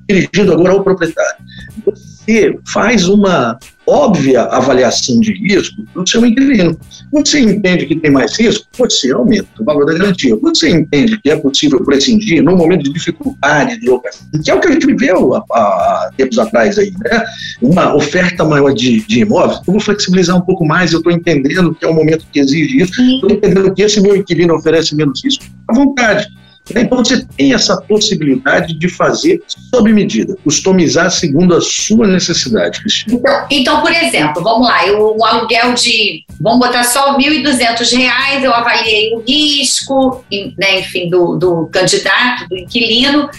dirigindo 0.08 0.54
agora 0.54 0.74
ao 0.74 0.84
proprietário, 0.84 1.38
você 1.86 2.58
faz 2.68 3.08
uma 3.08 3.58
óbvia 3.88 4.44
avaliação 4.44 5.20
de 5.20 5.34
risco 5.34 5.84
do 5.96 6.08
seu 6.08 6.26
inquilino. 6.26 6.78
Você 7.12 7.40
entende 7.40 7.86
que 7.86 7.96
tem 7.96 8.12
mais 8.12 8.38
risco? 8.38 8.66
Você 8.78 9.12
aumenta 9.12 9.48
o 9.60 9.64
valor 9.64 9.86
da 9.86 9.94
garantia. 9.94 10.36
Você 10.36 10.70
entende 10.70 11.18
que 11.22 11.30
é 11.30 11.38
possível 11.38 11.84
prescindir 11.84 12.44
num 12.44 12.58
momento 12.58 12.84
de 12.84 12.94
dificuldade 12.94 13.80
de 13.80 13.90
locação, 13.90 14.28
que 14.44 14.52
é 14.52 14.54
o 14.54 14.60
que 14.60 14.68
a 14.68 14.72
gente 14.72 14.86
viveu 14.86 15.36
há, 15.36 15.44
há 15.52 16.12
tempos 16.18 16.38
atrás 16.38 16.78
aí, 16.78 16.92
né? 16.92 17.24
Uma 17.62 17.96
oferta 17.96 18.44
maior 18.44 18.74
de, 18.74 19.02
de 19.08 19.22
imóveis. 19.22 19.60
Eu 19.66 19.74
vou 19.74 19.80
flexibilizar 19.80 20.36
um 20.36 20.42
pouco 20.42 20.66
mais, 20.66 20.92
eu 20.92 21.00
estou 21.00 21.12
entendendo 21.12 21.74
que 21.74 21.86
é 21.86 21.88
o 21.88 21.94
momento 21.94 22.26
que 22.32 22.40
exige 22.40 22.82
isso, 22.82 23.02
estou 23.02 23.32
entendendo 23.32 23.74
que 23.74 23.82
esse 23.82 24.02
meu 24.02 24.16
inquilino 24.16 24.56
oferece 24.56 24.96
menos 24.96 25.24
risco. 25.24 25.46
À 25.70 25.74
vontade. 25.74 26.28
Então 26.76 26.98
você 26.98 27.26
tem 27.38 27.54
essa 27.54 27.80
possibilidade 27.82 28.78
de 28.78 28.90
fazer 28.90 29.42
sob 29.74 29.92
medida, 29.94 30.36
customizar 30.44 31.10
segundo 31.12 31.56
a 31.56 31.62
sua 31.62 32.08
necessidade, 32.08 32.82
Cristina. 32.82 33.18
Então, 33.18 33.46
então 33.50 33.82
por 33.82 33.92
exemplo, 33.92 34.44
vamos 34.44 34.68
lá, 34.68 34.86
eu, 34.88 35.16
um 35.18 35.26
aluguel 35.26 35.74
de, 35.74 36.24
vamos 36.40 36.60
botar 36.60 36.84
só 36.84 37.18
R$ 37.18 37.24
1.200, 37.24 38.44
eu 38.44 38.54
avaliei 38.54 39.14
o 39.14 39.24
risco, 39.28 40.24
né, 40.58 40.80
enfim, 40.80 41.10
do, 41.10 41.36
do 41.36 41.68
candidato, 41.68 42.48
do 42.50 42.58
inquilino, 42.58 43.30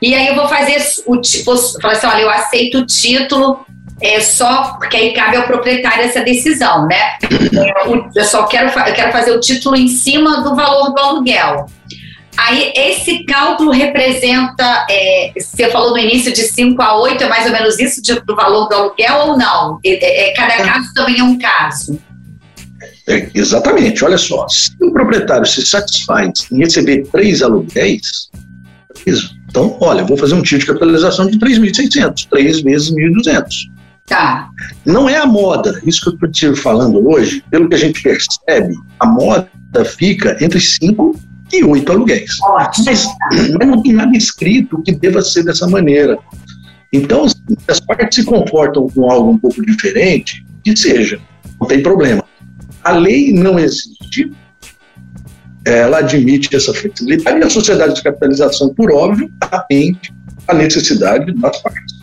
e 0.00 0.14
aí 0.14 0.28
eu 0.28 0.34
vou 0.34 0.48
fazer 0.48 0.76
o 1.06 1.20
tipo, 1.20 1.56
falar 1.80 1.94
assim, 1.94 2.06
olha, 2.06 2.22
eu 2.22 2.30
aceito 2.30 2.78
o 2.78 2.86
título 2.86 3.66
é 4.00 4.20
só 4.20 4.74
porque 4.74 4.96
aí 4.96 5.12
cabe 5.14 5.36
ao 5.36 5.44
proprietário 5.44 6.04
essa 6.04 6.20
decisão, 6.20 6.86
né? 6.86 7.16
Eu 8.14 8.24
só 8.24 8.44
quero, 8.44 8.68
eu 8.68 8.94
quero 8.94 9.12
fazer 9.12 9.30
o 9.30 9.40
título 9.40 9.76
em 9.76 9.88
cima 9.88 10.42
do 10.42 10.54
valor 10.54 10.92
do 10.92 11.00
aluguel. 11.00 11.66
Aí, 12.36 12.72
esse 12.76 13.24
cálculo 13.24 13.70
representa, 13.70 14.86
é, 14.90 15.32
você 15.36 15.70
falou 15.70 15.92
no 15.92 15.98
início 15.98 16.32
de 16.32 16.42
5 16.42 16.80
a 16.82 17.00
8, 17.00 17.24
é 17.24 17.28
mais 17.28 17.46
ou 17.46 17.52
menos 17.52 17.78
isso 17.78 18.02
de, 18.02 18.20
do 18.20 18.36
valor 18.36 18.68
do 18.68 18.74
aluguel 18.74 19.16
ou 19.28 19.38
não? 19.38 19.80
É, 19.84 20.30
é, 20.30 20.34
cada 20.34 20.56
caso 20.56 20.92
também 20.94 21.18
é 21.18 21.24
um 21.24 21.38
caso. 21.38 21.98
É, 23.08 23.30
exatamente, 23.34 24.04
olha 24.04 24.18
só. 24.18 24.46
Se 24.48 24.72
o 24.82 24.92
proprietário 24.92 25.46
se 25.46 25.64
satisfaz 25.64 26.46
em 26.52 26.58
receber 26.58 27.06
três 27.10 27.42
aluguéis, 27.42 28.28
então, 29.48 29.76
olha, 29.80 30.04
vou 30.04 30.16
fazer 30.16 30.34
um 30.34 30.42
tiro 30.42 30.60
de 30.60 30.66
capitalização 30.66 31.26
de 31.26 31.38
3.600, 31.38 32.26
três 32.28 32.60
vezes 32.60 32.90
1.200. 32.90 33.44
Tá. 34.06 34.48
Não 34.84 35.08
é 35.08 35.16
a 35.16 35.26
moda, 35.26 35.80
isso 35.84 36.02
que 36.02 36.24
eu 36.24 36.30
estou 36.30 36.56
falando 36.56 37.08
hoje, 37.08 37.42
pelo 37.50 37.68
que 37.68 37.74
a 37.74 37.78
gente 37.78 38.02
percebe, 38.02 38.74
a 39.00 39.06
moda 39.06 39.48
fica 39.84 40.36
entre 40.40 40.60
5 40.60 41.18
e 41.52 41.64
oito 41.64 41.92
aluguéis. 41.92 42.30
Mas, 42.84 43.06
mas 43.58 43.68
não 43.68 43.82
tem 43.82 43.92
nada 43.92 44.16
escrito 44.16 44.82
que 44.82 44.92
deva 44.92 45.22
ser 45.22 45.44
dessa 45.44 45.66
maneira. 45.68 46.18
Então, 46.92 47.28
se 47.28 47.36
as 47.68 47.80
partes 47.80 48.16
se 48.16 48.24
comportam 48.24 48.88
com 48.88 49.10
algo 49.10 49.32
um 49.32 49.38
pouco 49.38 49.64
diferente, 49.64 50.44
que 50.64 50.76
seja, 50.76 51.20
não 51.60 51.68
tem 51.68 51.82
problema. 51.82 52.24
A 52.82 52.92
lei 52.92 53.32
não 53.32 53.58
existe, 53.58 54.30
ela 55.64 55.98
admite 55.98 56.54
essa 56.54 56.72
flexibilidade 56.72 57.40
e 57.40 57.44
a 57.44 57.50
sociedade 57.50 57.94
de 57.94 58.02
capitalização, 58.02 58.72
por 58.74 58.92
óbvio, 58.92 59.30
atende 59.40 60.14
à 60.46 60.54
necessidade 60.54 61.32
das 61.34 61.60
partes. 61.60 61.96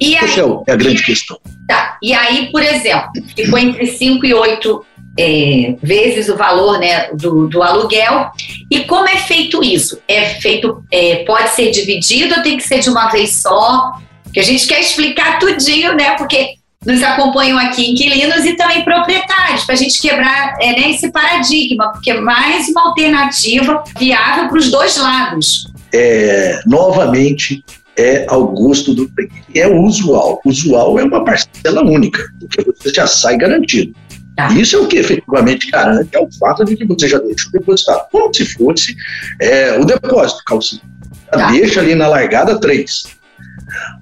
E 0.00 0.14
aí, 0.14 0.24
Essa 0.24 0.40
é 0.66 0.72
a 0.72 0.76
grande 0.76 1.02
questão. 1.02 1.38
Tá. 1.66 1.98
E 2.02 2.12
aí, 2.12 2.50
por 2.52 2.62
exemplo, 2.62 3.10
ficou 3.34 3.58
entre 3.58 3.86
5 3.86 4.26
e 4.26 4.34
8 4.34 4.86
é, 5.18 5.76
vezes 5.82 6.28
o 6.28 6.36
valor 6.36 6.78
né, 6.78 7.08
do, 7.12 7.48
do, 7.48 7.62
aluguel. 7.62 8.30
E 8.70 8.80
como 8.84 9.08
é 9.08 9.16
feito 9.16 9.62
isso? 9.62 10.00
É 10.06 10.26
feito, 10.40 10.82
é, 10.92 11.24
pode 11.24 11.50
ser 11.50 11.70
dividido 11.70 12.34
ou 12.36 12.42
tem 12.42 12.56
que 12.56 12.62
ser 12.62 12.80
de 12.80 12.90
uma 12.90 13.08
vez 13.08 13.40
só? 13.40 13.92
Que 14.32 14.40
a 14.40 14.42
gente 14.42 14.66
quer 14.66 14.80
explicar 14.80 15.38
tudinho, 15.38 15.94
né? 15.94 16.16
Porque 16.16 16.56
nos 16.84 17.02
acompanham 17.02 17.58
aqui 17.58 17.90
inquilinos 17.90 18.44
e 18.44 18.54
também 18.54 18.84
proprietários, 18.84 19.64
para 19.64 19.74
a 19.74 19.78
gente 19.78 20.00
quebrar 20.00 20.56
é, 20.60 20.72
né, 20.72 20.90
esse 20.90 21.10
paradigma, 21.10 21.88
porque 21.92 22.12
é 22.12 22.20
mais 22.20 22.68
uma 22.68 22.88
alternativa 22.88 23.82
viável 23.98 24.48
para 24.48 24.58
os 24.58 24.70
dois 24.70 24.96
lados. 24.96 25.66
É, 25.92 26.60
novamente, 26.66 27.64
é 27.96 28.26
ao 28.28 28.46
gosto 28.48 28.94
do 28.94 29.10
É 29.54 29.66
o 29.66 29.82
usual. 29.82 30.40
O 30.44 30.50
usual 30.50 30.98
é 30.98 31.04
uma 31.04 31.24
parcela 31.24 31.82
única, 31.82 32.22
porque 32.38 32.62
você 32.62 32.92
já 32.92 33.06
sai 33.06 33.36
garantido. 33.36 33.94
Tá. 34.36 34.52
Isso 34.52 34.76
é 34.76 34.78
o 34.78 34.86
que 34.86 34.98
efetivamente 34.98 35.70
garante 35.70 36.14
é 36.14 36.20
o 36.20 36.28
fato 36.38 36.62
de 36.64 36.76
que 36.76 36.84
você 36.84 37.08
já 37.08 37.18
deixa 37.18 37.50
depositar 37.50 38.06
como 38.12 38.32
se 38.34 38.44
fosse 38.44 38.94
é, 39.40 39.78
o 39.78 39.84
depósito 39.86 40.42
calcinha. 40.44 40.82
Tá. 41.30 41.50
Deixa 41.50 41.80
ali 41.80 41.94
na 41.94 42.06
largada 42.06 42.60
três. 42.60 43.04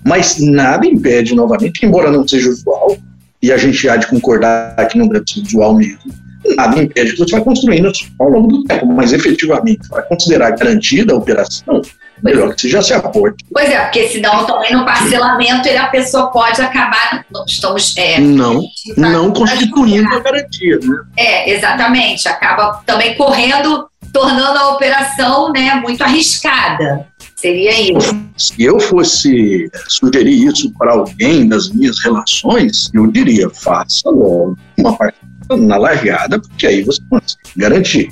Mas 0.04 0.38
nada 0.40 0.84
impede, 0.86 1.34
novamente, 1.36 1.86
embora 1.86 2.10
não 2.10 2.26
seja 2.26 2.50
usual, 2.50 2.98
e 3.40 3.52
a 3.52 3.56
gente 3.56 3.88
há 3.88 3.96
de 3.96 4.08
concordar 4.08 4.88
que 4.88 4.98
não 4.98 5.06
deve 5.06 5.24
ser 5.26 5.40
usual 5.40 5.74
mesmo, 5.76 6.12
nada 6.56 6.82
impede 6.82 7.12
que 7.12 7.18
você 7.18 7.32
vai 7.32 7.44
construindo 7.44 7.90
ao 8.18 8.28
longo 8.28 8.48
do 8.48 8.64
tempo, 8.64 8.86
mas 8.86 9.12
efetivamente 9.12 9.88
vai 9.88 10.02
considerar 10.02 10.50
garantida 10.50 11.12
a 11.12 11.16
operação, 11.16 11.80
melhor 12.24 12.54
que 12.54 12.62
você 12.62 12.68
já 12.70 12.82
se 12.82 12.94
aporte. 12.94 13.44
Pois 13.52 13.68
é, 13.68 13.78
porque 13.80 14.08
senão 14.08 14.46
também 14.46 14.72
no 14.72 14.84
parcelamento 14.84 15.68
a 15.68 15.86
pessoa 15.88 16.30
pode 16.30 16.60
acabar, 16.60 17.24
estamos... 17.46 17.94
É, 17.98 18.18
não, 18.18 18.66
não 18.96 19.30
constituindo 19.30 20.12
a 20.14 20.20
garantia, 20.20 20.78
né? 20.82 20.96
É, 21.18 21.50
exatamente, 21.50 22.26
acaba 22.26 22.82
também 22.86 23.14
correndo, 23.14 23.88
tornando 24.12 24.58
a 24.58 24.70
operação 24.70 25.52
né, 25.52 25.74
muito 25.74 26.02
arriscada. 26.02 27.06
Seria 27.36 27.78
isso. 27.92 28.16
Se 28.38 28.62
eu 28.62 28.80
fosse 28.80 29.70
sugerir 29.88 30.46
isso 30.46 30.72
para 30.78 30.92
alguém 30.92 31.46
das 31.46 31.68
minhas 31.70 32.02
relações, 32.02 32.90
eu 32.94 33.06
diria, 33.06 33.50
faça 33.50 34.08
logo 34.08 34.56
uma 34.78 34.96
parte 34.96 35.18
na 35.50 35.76
largada, 35.76 36.40
porque 36.40 36.66
aí 36.66 36.82
você 36.82 37.02
consegue 37.10 37.38
garantir. 37.54 38.10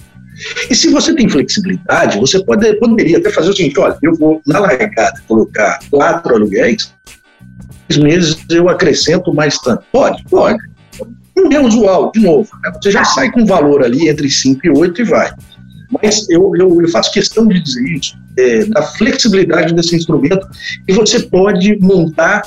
E 0.70 0.74
se 0.74 0.90
você 0.90 1.14
tem 1.14 1.28
flexibilidade, 1.28 2.18
você 2.18 2.42
pode, 2.44 2.74
poderia 2.78 3.18
até 3.18 3.30
fazer 3.30 3.50
o 3.50 3.56
seguinte: 3.56 3.78
olha, 3.78 3.96
eu 4.02 4.14
vou 4.14 4.42
na 4.46 4.58
largada 4.58 5.20
colocar 5.26 5.78
quatro 5.90 6.34
aluguéis, 6.34 6.92
seis 7.90 8.02
meses 8.02 8.36
eu 8.50 8.68
acrescento 8.68 9.32
mais 9.32 9.58
tanto. 9.58 9.84
Pode, 9.92 10.22
pode. 10.24 10.58
Não 11.36 11.50
é 11.50 11.60
usual, 11.60 12.12
de 12.12 12.20
novo. 12.20 12.48
Né? 12.62 12.72
Você 12.80 12.90
já 12.90 13.04
sai 13.04 13.30
com 13.30 13.46
valor 13.46 13.82
ali 13.82 14.08
entre 14.08 14.28
5 14.28 14.60
e 14.64 14.70
8 14.70 15.00
e 15.00 15.04
vai. 15.04 15.32
Mas 16.02 16.28
eu, 16.30 16.52
eu, 16.56 16.80
eu 16.80 16.88
faço 16.88 17.12
questão 17.12 17.46
de 17.46 17.60
dizer 17.60 17.84
isso, 17.84 18.16
é, 18.38 18.64
da 18.66 18.82
flexibilidade 18.82 19.74
desse 19.74 19.94
instrumento, 19.94 20.46
e 20.88 20.92
você 20.92 21.20
pode 21.20 21.78
montar 21.80 22.42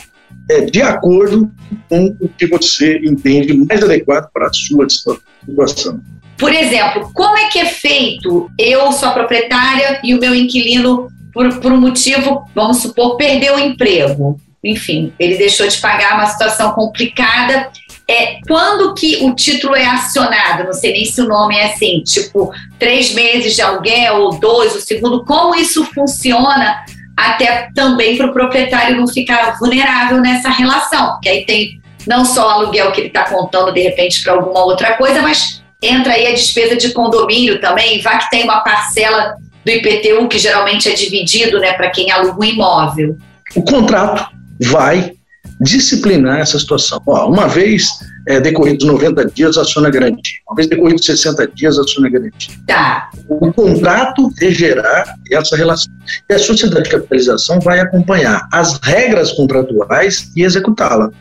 é, 0.49 0.61
de 0.61 0.81
acordo 0.81 1.51
com 1.89 2.15
o 2.19 2.29
que 2.29 2.47
você 2.47 2.97
entende 3.03 3.53
mais 3.53 3.83
adequado 3.83 4.29
para 4.31 4.47
a 4.47 4.53
sua 4.53 4.87
situação. 4.89 6.01
Por 6.37 6.51
exemplo, 6.53 7.11
como 7.13 7.37
é 7.37 7.47
que 7.47 7.59
é 7.59 7.65
feito? 7.65 8.49
Eu 8.59 8.91
sou 8.91 9.11
proprietária 9.11 9.99
e 10.03 10.13
o 10.13 10.19
meu 10.19 10.35
inquilino, 10.35 11.07
por, 11.33 11.59
por 11.59 11.71
um 11.71 11.79
motivo, 11.79 12.45
vamos 12.53 12.77
supor, 12.77 13.15
perdeu 13.15 13.55
o 13.55 13.59
emprego. 13.59 14.37
Enfim, 14.63 15.13
ele 15.19 15.37
deixou 15.37 15.67
de 15.67 15.77
pagar 15.77 16.15
uma 16.15 16.25
situação 16.25 16.71
complicada. 16.71 17.69
É, 18.07 18.39
quando 18.47 18.93
que 18.93 19.23
o 19.23 19.33
título 19.33 19.75
é 19.75 19.85
acionado? 19.85 20.65
Não 20.65 20.73
sei 20.73 20.91
nem 20.91 21.05
se 21.05 21.21
o 21.21 21.27
nome 21.27 21.55
é 21.55 21.73
assim, 21.73 22.01
tipo, 22.03 22.51
três 22.77 23.13
meses 23.13 23.55
de 23.55 23.61
aluguel 23.61 24.17
ou 24.21 24.39
dois, 24.39 24.75
o 24.75 24.81
segundo. 24.81 25.23
Como 25.23 25.55
isso 25.55 25.85
funciona 25.85 26.83
até 27.15 27.69
também 27.73 28.17
para 28.17 28.27
o 28.27 28.33
proprietário 28.33 28.97
não 28.97 29.07
ficar 29.07 29.57
vulnerável 29.57 30.19
nessa 30.19 30.49
relação? 30.49 31.13
Porque 31.13 31.29
aí 31.29 31.45
tem 31.45 31.81
não 32.05 32.25
só 32.25 32.47
o 32.47 32.49
aluguel 32.49 32.91
que 32.91 33.01
ele 33.01 33.07
está 33.07 33.23
contando 33.23 33.71
de 33.71 33.81
repente 33.81 34.21
para 34.21 34.33
alguma 34.33 34.63
outra 34.65 34.93
coisa, 34.93 35.21
mas 35.21 35.63
entra 35.87 36.13
aí 36.13 36.27
a 36.27 36.33
despesa 36.33 36.75
de 36.75 36.91
condomínio 36.91 37.59
também, 37.59 38.01
vai 38.01 38.17
que 38.19 38.29
tem 38.29 38.43
uma 38.43 38.61
parcela 38.61 39.35
do 39.63 39.71
IPTU 39.71 40.27
que 40.27 40.37
geralmente 40.37 40.89
é 40.89 40.93
dividido 40.93 41.59
né, 41.59 41.73
para 41.73 41.89
quem 41.89 42.11
aluga 42.11 42.39
um 42.39 42.43
imóvel. 42.43 43.17
O 43.55 43.63
contrato 43.63 44.27
vai 44.61 45.13
disciplinar 45.59 46.39
essa 46.39 46.59
situação. 46.59 47.01
Ó, 47.05 47.29
uma 47.29 47.47
vez 47.47 47.89
é, 48.27 48.39
decorridos 48.39 48.85
90 48.85 49.25
dias, 49.25 49.57
aciona 49.57 49.87
a 49.87 49.91
garantia. 49.91 50.37
Uma 50.47 50.55
vez 50.55 50.67
decorridos 50.67 51.05
60 51.05 51.47
dias, 51.47 51.77
aciona 51.77 52.09
garantia. 52.09 52.55
Tá. 52.67 53.09
O 53.29 53.51
contrato 53.53 54.31
regerá 54.39 55.15
essa 55.31 55.55
relação. 55.55 55.93
E 56.29 56.33
a 56.33 56.39
sociedade 56.39 56.83
de 56.83 56.89
capitalização 56.89 57.59
vai 57.59 57.79
acompanhar 57.79 58.47
as 58.51 58.79
regras 58.79 59.31
contratuais 59.31 60.31
e 60.35 60.43
executá-la. 60.43 61.11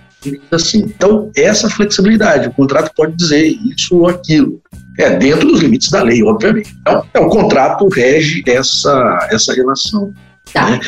Assim. 0.50 0.80
Então, 0.80 1.30
essa 1.36 1.68
flexibilidade, 1.68 2.48
o 2.48 2.52
contrato 2.52 2.92
pode 2.96 3.16
dizer 3.16 3.44
isso 3.44 3.96
ou 3.96 4.08
aquilo. 4.08 4.60
É 4.98 5.16
dentro 5.16 5.48
dos 5.48 5.60
limites 5.60 5.90
da 5.90 6.02
lei, 6.02 6.22
obviamente. 6.22 6.74
Então, 6.80 7.04
é, 7.12 7.20
o 7.20 7.28
contrato 7.28 7.88
rege 7.88 8.42
essa, 8.46 9.28
essa 9.30 9.52
relação. 9.52 10.12
Tá. 10.52 10.70
Né? 10.70 10.80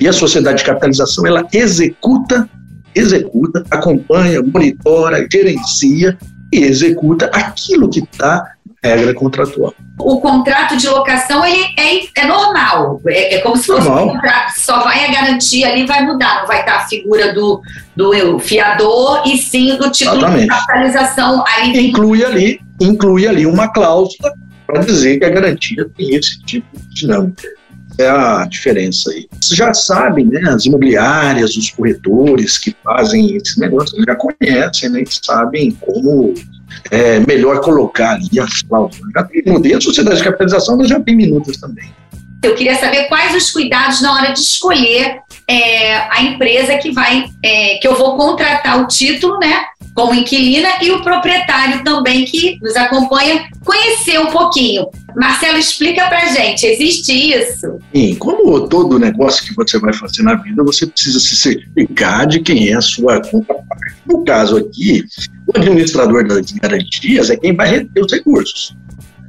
E 0.00 0.08
a 0.08 0.12
sociedade 0.12 0.58
de 0.58 0.64
capitalização, 0.64 1.26
ela 1.26 1.46
executa 1.52 2.48
executa, 2.94 3.64
acompanha, 3.70 4.42
monitora, 4.42 5.26
gerencia 5.30 6.16
e 6.52 6.58
executa 6.58 7.26
aquilo 7.32 7.88
que 7.88 8.00
está 8.00 8.54
regra 8.88 9.14
contratual. 9.14 9.74
O 9.98 10.20
contrato 10.20 10.76
de 10.76 10.88
locação 10.88 11.44
ele 11.44 11.62
é, 11.78 12.20
é 12.20 12.26
normal, 12.26 13.00
é, 13.06 13.36
é, 13.36 13.38
como 13.38 13.56
se 13.56 13.66
fosse 13.66 13.86
normal. 13.86 14.06
um 14.06 14.12
contrato, 14.14 14.52
só 14.58 14.82
vai 14.82 15.04
a 15.04 15.12
garantia 15.12 15.68
ali, 15.68 15.86
vai 15.86 16.04
mudar, 16.04 16.40
não 16.40 16.46
vai 16.46 16.60
estar 16.60 16.76
a 16.76 16.88
figura 16.88 17.32
do, 17.32 17.60
do 17.94 18.38
fiador 18.40 19.22
e 19.26 19.38
sim 19.38 19.76
do 19.76 19.90
título 19.90 20.18
Exatamente. 20.18 20.42
de 20.42 20.48
capitalização. 20.48 21.44
Ali. 21.46 21.88
Inclui 21.88 22.24
ali, 22.24 22.60
inclui 22.80 23.28
ali 23.28 23.46
uma 23.46 23.68
cláusula 23.68 24.32
para 24.66 24.80
dizer 24.80 25.18
que 25.18 25.24
a 25.24 25.30
garantia 25.30 25.88
tem 25.96 26.14
esse 26.14 26.42
tipo 26.42 26.66
de 26.72 26.94
dinâmica 26.94 27.48
é 27.98 28.08
a 28.08 28.46
diferença 28.46 29.10
aí. 29.10 29.28
Vocês 29.40 29.58
já 29.58 29.74
sabem, 29.74 30.26
né? 30.26 30.40
As 30.48 30.64
imobiliárias, 30.64 31.56
os 31.56 31.70
corretores 31.70 32.58
que 32.58 32.74
fazem 32.82 33.36
esse 33.36 33.58
negócio, 33.60 34.02
já 34.04 34.16
conhecem, 34.16 34.90
né? 34.90 35.04
Sabem 35.06 35.72
como 35.72 36.34
é 36.90 37.20
melhor 37.20 37.60
colocar 37.60 38.14
ali 38.14 38.40
as 38.40 38.62
cláusulas. 38.62 39.12
Já 39.14 39.22
tem 39.24 39.42
dentro 39.42 39.62
da 39.62 39.80
sociedade 39.80 40.16
de 40.18 40.24
capitalização, 40.24 40.76
mas 40.76 40.88
já 40.88 41.00
tem 41.00 41.16
minutos 41.16 41.56
também. 41.56 41.92
Eu 42.42 42.56
queria 42.56 42.74
saber 42.74 43.04
quais 43.04 43.34
os 43.36 43.50
cuidados 43.52 44.00
na 44.02 44.12
hora 44.14 44.32
de 44.32 44.40
escolher 44.40 45.20
é, 45.48 45.96
a 46.10 46.22
empresa 46.22 46.76
que 46.76 46.90
vai, 46.90 47.26
é, 47.42 47.78
que 47.80 47.86
eu 47.86 47.96
vou 47.96 48.16
contratar 48.16 48.80
o 48.80 48.88
título, 48.88 49.38
né? 49.38 49.64
Como 49.94 50.14
inquilina 50.14 50.68
e 50.80 50.90
o 50.90 51.02
proprietário 51.02 51.84
também 51.84 52.24
que 52.24 52.58
nos 52.62 52.74
acompanha 52.76 53.48
conhecer 53.64 54.18
um 54.18 54.26
pouquinho. 54.26 54.86
Marcelo, 55.14 55.58
explica 55.58 56.08
pra 56.08 56.28
gente, 56.28 56.64
existe 56.64 57.12
isso? 57.12 57.78
Sim, 57.94 58.14
como 58.14 58.66
todo 58.68 58.98
negócio 58.98 59.44
que 59.44 59.54
você 59.54 59.78
vai 59.78 59.92
fazer 59.92 60.22
na 60.22 60.34
vida, 60.34 60.64
você 60.64 60.86
precisa 60.86 61.20
se 61.20 61.36
certificar 61.36 62.26
de 62.26 62.40
quem 62.40 62.70
é 62.70 62.74
a 62.74 62.80
sua 62.80 63.20
contraparte. 63.20 63.94
No 64.06 64.24
caso 64.24 64.56
aqui, 64.56 65.04
o 65.46 65.58
administrador 65.58 66.26
das 66.26 66.50
garantias 66.52 67.28
é 67.30 67.36
quem 67.36 67.54
vai 67.54 67.68
reter 67.68 68.02
os 68.02 68.12
recursos. 68.12 68.74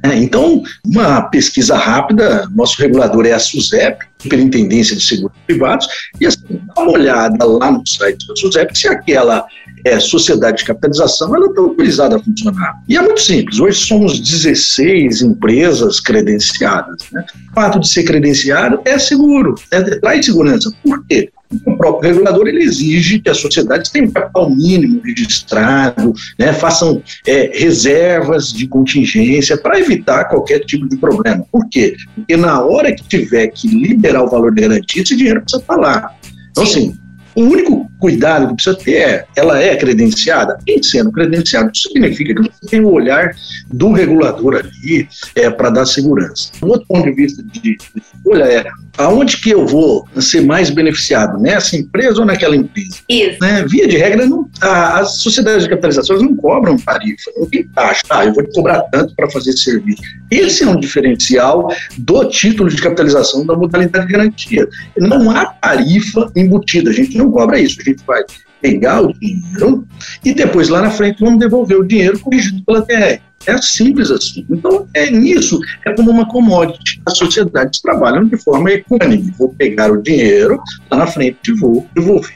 É, 0.04 0.14
então, 0.18 0.62
uma 0.84 1.22
pesquisa 1.22 1.76
rápida, 1.76 2.46
nosso 2.54 2.80
regulador 2.80 3.24
é 3.24 3.32
a 3.32 3.38
SUSEP, 3.38 4.04
Superintendência 4.20 4.94
de 4.94 5.02
Seguros 5.02 5.34
Privados, 5.46 5.86
e 6.20 6.26
assim, 6.26 6.33
dá 6.48 6.82
uma 6.82 6.92
olhada 6.92 7.44
lá 7.44 7.70
no 7.70 7.86
site 7.86 8.26
da 8.26 8.36
SUSEP 8.36 8.78
se 8.78 8.88
aquela 8.88 9.46
é, 9.84 10.00
sociedade 10.00 10.58
de 10.58 10.64
capitalização 10.64 11.34
ela 11.34 11.46
está 11.46 11.60
autorizada 11.60 12.16
a 12.16 12.18
funcionar. 12.18 12.82
E 12.88 12.96
é 12.96 13.02
muito 13.02 13.20
simples, 13.20 13.60
hoje 13.60 13.78
somos 13.78 14.18
16 14.18 15.22
empresas 15.22 16.00
credenciadas. 16.00 17.10
Né? 17.12 17.24
O 17.50 17.54
fato 17.54 17.78
de 17.80 17.88
ser 17.88 18.04
credenciado 18.04 18.80
é 18.84 18.98
seguro, 18.98 19.54
é, 19.70 19.82
traz 19.82 20.24
segurança. 20.24 20.72
Por 20.82 21.04
quê? 21.06 21.30
O 21.64 21.76
próprio 21.76 22.12
regulador 22.12 22.48
ele 22.48 22.62
exige 22.62 23.20
que 23.20 23.30
as 23.30 23.38
sociedades 23.38 23.90
tenham 23.90 24.10
capital 24.10 24.50
mínimo 24.50 25.00
registrado, 25.04 26.12
né, 26.38 26.52
façam 26.52 27.02
é, 27.26 27.50
reservas 27.54 28.52
de 28.52 28.66
contingência 28.66 29.56
para 29.56 29.78
evitar 29.78 30.24
qualquer 30.24 30.60
tipo 30.60 30.88
de 30.88 30.96
problema. 30.96 31.44
Por 31.50 31.68
quê? 31.68 31.96
Porque 32.14 32.36
na 32.36 32.62
hora 32.64 32.94
que 32.94 33.04
tiver 33.04 33.48
que 33.48 33.68
liberar 33.68 34.24
o 34.24 34.30
valor 34.30 34.54
de 34.54 34.62
garantia, 34.62 35.02
esse 35.02 35.16
dinheiro 35.16 35.40
precisa 35.40 35.62
estar 35.62 35.76
lá. 35.76 36.10
Então, 36.50 36.66
Sim. 36.66 36.90
assim, 36.90 36.98
o 37.34 37.42
único 37.42 37.90
cuidado 38.04 38.48
que 38.48 38.54
precisa 38.56 38.76
ter 38.76 38.96
é, 38.96 39.26
ela 39.34 39.58
é 39.58 39.74
credenciada? 39.76 40.58
Em 40.68 40.82
sendo 40.82 41.10
credenciada, 41.10 41.70
isso 41.72 41.88
significa 41.88 42.34
que 42.34 42.42
você 42.42 42.66
tem 42.68 42.80
o 42.82 42.92
olhar 42.92 43.34
do 43.72 43.92
regulador 43.92 44.56
ali 44.56 45.08
é, 45.34 45.48
para 45.48 45.70
dar 45.70 45.86
segurança. 45.86 46.50
Um 46.62 46.66
outro 46.66 46.86
ponto 46.86 47.04
de 47.04 47.12
vista 47.12 47.42
de, 47.42 47.78
escolha 47.96 48.44
é, 48.44 48.66
aonde 48.98 49.38
que 49.38 49.50
eu 49.50 49.66
vou 49.66 50.06
ser 50.20 50.42
mais 50.42 50.68
beneficiado, 50.68 51.40
nessa 51.40 51.76
empresa 51.76 52.20
ou 52.20 52.26
naquela 52.26 52.54
empresa? 52.54 52.98
Isso. 53.08 53.38
Né? 53.40 53.64
Via 53.66 53.88
de 53.88 53.96
regra, 53.96 54.26
não, 54.26 54.46
a, 54.60 54.98
as 54.98 55.16
sociedades 55.20 55.62
de 55.62 55.70
capitalização 55.70 56.18
não 56.18 56.36
cobram 56.36 56.76
tarifa, 56.76 57.30
não 57.38 57.46
tem 57.46 57.66
taxa, 57.68 58.02
tá, 58.06 58.26
eu 58.26 58.34
vou 58.34 58.44
te 58.44 58.52
cobrar 58.52 58.82
tanto 58.92 59.14
para 59.14 59.30
fazer 59.30 59.50
esse 59.50 59.64
serviço. 59.64 60.02
Esse 60.30 60.64
é 60.64 60.68
um 60.68 60.78
diferencial 60.78 61.68
do 61.96 62.28
título 62.28 62.68
de 62.68 62.82
capitalização 62.82 63.46
da 63.46 63.56
modalidade 63.56 64.06
de 64.06 64.12
garantia. 64.12 64.68
Não 64.98 65.30
há 65.30 65.46
tarifa 65.46 66.30
embutida, 66.36 66.90
a 66.90 66.92
gente 66.92 67.16
não 67.16 67.30
cobra 67.30 67.58
isso. 67.58 67.80
A 67.80 67.84
gente 67.84 67.93
vai 68.06 68.22
pegar 68.60 69.02
o 69.02 69.12
dinheiro 69.12 69.86
e 70.24 70.32
depois 70.32 70.68
lá 70.70 70.80
na 70.80 70.90
frente 70.90 71.20
vamos 71.20 71.38
devolver 71.38 71.78
o 71.78 71.86
dinheiro 71.86 72.18
corrigido 72.18 72.64
pela 72.64 72.82
TR. 72.82 73.20
É 73.46 73.60
simples 73.60 74.10
assim. 74.10 74.46
Então, 74.50 74.88
é 74.94 75.10
nisso, 75.10 75.60
é 75.84 75.92
como 75.92 76.10
uma 76.10 76.26
commodity. 76.26 77.02
As 77.04 77.18
sociedades 77.18 77.80
trabalham 77.82 78.24
de 78.24 78.38
forma 78.38 78.72
econômica. 78.72 79.34
Vou 79.38 79.50
pegar 79.50 79.92
o 79.92 80.02
dinheiro, 80.02 80.58
lá 80.90 80.98
na 80.98 81.06
frente 81.06 81.52
vou 81.52 81.86
devolver 81.94 82.34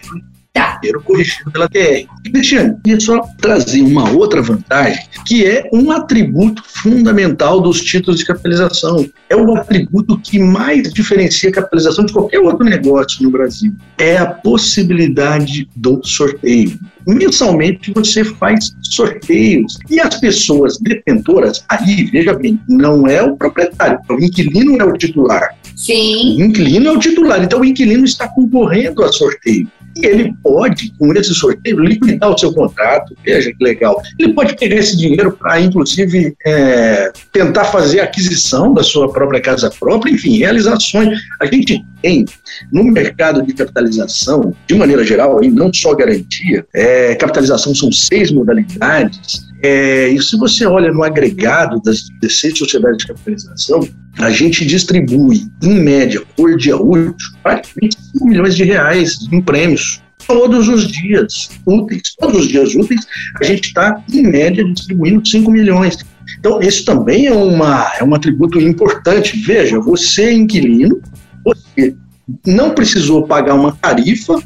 inteiro 0.59 1.03
corrigido 1.03 1.51
pela 1.51 1.69
TR. 1.69 2.07
E, 2.25 2.31
Cristiano, 2.31 2.79
queria 2.83 3.01
só 3.01 3.21
trazer 3.41 3.83
uma 3.83 4.11
outra 4.11 4.43
vantagem, 4.43 5.03
que 5.27 5.45
é 5.45 5.69
um 5.73 5.91
atributo 5.91 6.63
fundamental 6.67 7.61
dos 7.61 7.81
títulos 7.81 8.21
de 8.21 8.27
capitalização. 8.27 9.09
É 9.29 9.37
o 9.37 9.55
atributo 9.57 10.19
que 10.19 10.39
mais 10.39 10.93
diferencia 10.93 11.51
a 11.51 11.53
capitalização 11.53 12.05
de 12.05 12.13
qualquer 12.13 12.41
outro 12.41 12.65
negócio 12.65 13.23
no 13.23 13.31
Brasil. 13.31 13.73
É 13.97 14.17
a 14.17 14.27
possibilidade 14.27 15.69
do 15.75 16.01
sorteio. 16.05 16.79
Mensalmente 17.07 17.93
você 17.93 18.23
faz 18.23 18.73
sorteios. 18.83 19.79
E 19.89 19.99
as 20.01 20.21
pessoas 20.21 20.79
detentoras, 20.79 21.65
aí, 21.69 22.05
veja 22.05 22.35
bem, 22.35 22.61
não 22.69 23.07
é 23.07 23.23
o 23.23 23.37
proprietário, 23.37 23.99
o 24.09 24.15
inquilino 24.23 24.77
é 24.81 24.85
o 24.85 24.93
titular. 24.93 25.57
Sim. 25.75 26.43
O 26.43 26.45
inquilino 26.45 26.89
é 26.89 26.93
o 26.93 26.99
titular, 26.99 27.43
então 27.43 27.61
o 27.61 27.65
inquilino 27.65 28.05
está 28.05 28.29
concorrendo 28.29 29.05
a 29.05 29.13
sorteio. 29.13 29.69
E 30.01 30.07
ele 30.07 30.35
pode, 30.43 30.93
com 30.99 31.13
esse 31.13 31.35
sorteio, 31.35 31.81
liquidar 31.81 32.31
o 32.31 32.39
seu 32.39 32.53
contrato. 32.53 33.15
Veja 33.25 33.53
que 33.53 33.65
legal. 33.65 34.01
Ele 34.19 34.33
pode 34.33 34.57
pegar 34.57 34.77
esse 34.77 34.97
dinheiro 34.97 35.33
para, 35.33 35.61
inclusive, 35.61 36.35
é, 36.47 37.13
tentar 37.33 37.65
fazer 37.65 38.01
aquisição 38.01 38.73
da 38.73 38.83
sua 38.83 39.13
própria 39.13 39.41
casa 39.41 39.71
própria, 39.71 40.13
enfim, 40.13 40.39
realizações. 40.39 41.19
A 41.41 41.47
gente 41.47 41.85
tem 42.01 42.25
no 42.73 42.85
mercado 42.85 43.43
de 43.43 43.53
capitalização, 43.53 44.55
de 44.67 44.75
maneira 44.75 45.05
geral, 45.05 45.41
aí, 45.41 45.51
não 45.51 45.73
só 45.73 45.95
garantia, 45.95 46.65
é, 46.75 47.15
capitalização 47.17 47.75
são 47.75 47.91
seis 47.91 48.31
modalidades. 48.31 49.49
É, 49.63 50.09
e 50.09 50.23
se 50.23 50.37
você 50.37 50.65
olha 50.67 50.93
no 50.93 51.03
agregado 51.03 51.81
das 51.83 52.09
16 52.21 52.59
sociedades 52.59 52.99
de 52.99 53.09
capitalização, 53.09 53.81
a 54.19 54.31
gente 54.31 54.65
distribui, 54.65 55.49
em 55.63 55.81
média, 55.81 56.23
por 56.37 56.57
dia 56.57 56.77
útil, 56.77 57.15
praticamente 57.43 57.97
5 58.19 58.27
milhões 58.27 58.57
de 58.57 58.65
reais 58.65 59.19
em 59.31 59.41
prêmios. 59.41 60.03
Todos 60.27 60.69
os 60.69 60.89
dias 60.89 61.49
úteis, 61.65 62.15
todos 62.19 62.43
os 62.43 62.49
dias 62.49 62.75
úteis, 62.75 63.01
a 63.41 63.45
gente 63.45 63.69
está, 63.69 64.03
em 64.13 64.23
média, 64.23 64.65
distribuindo 64.65 65.27
5 65.27 65.51
milhões. 65.51 65.97
Então, 66.39 66.61
isso 66.61 66.85
também 66.85 67.27
é, 67.27 67.33
uma, 67.33 67.91
é 67.99 68.05
um 68.05 68.15
atributo 68.15 68.61
importante. 68.61 69.39
Veja, 69.41 69.81
você, 69.81 70.33
inquilino, 70.33 71.01
você 71.45 71.95
não 72.47 72.75
precisou 72.75 73.27
pagar 73.27 73.55
uma 73.55 73.73
tarifa 73.73 74.43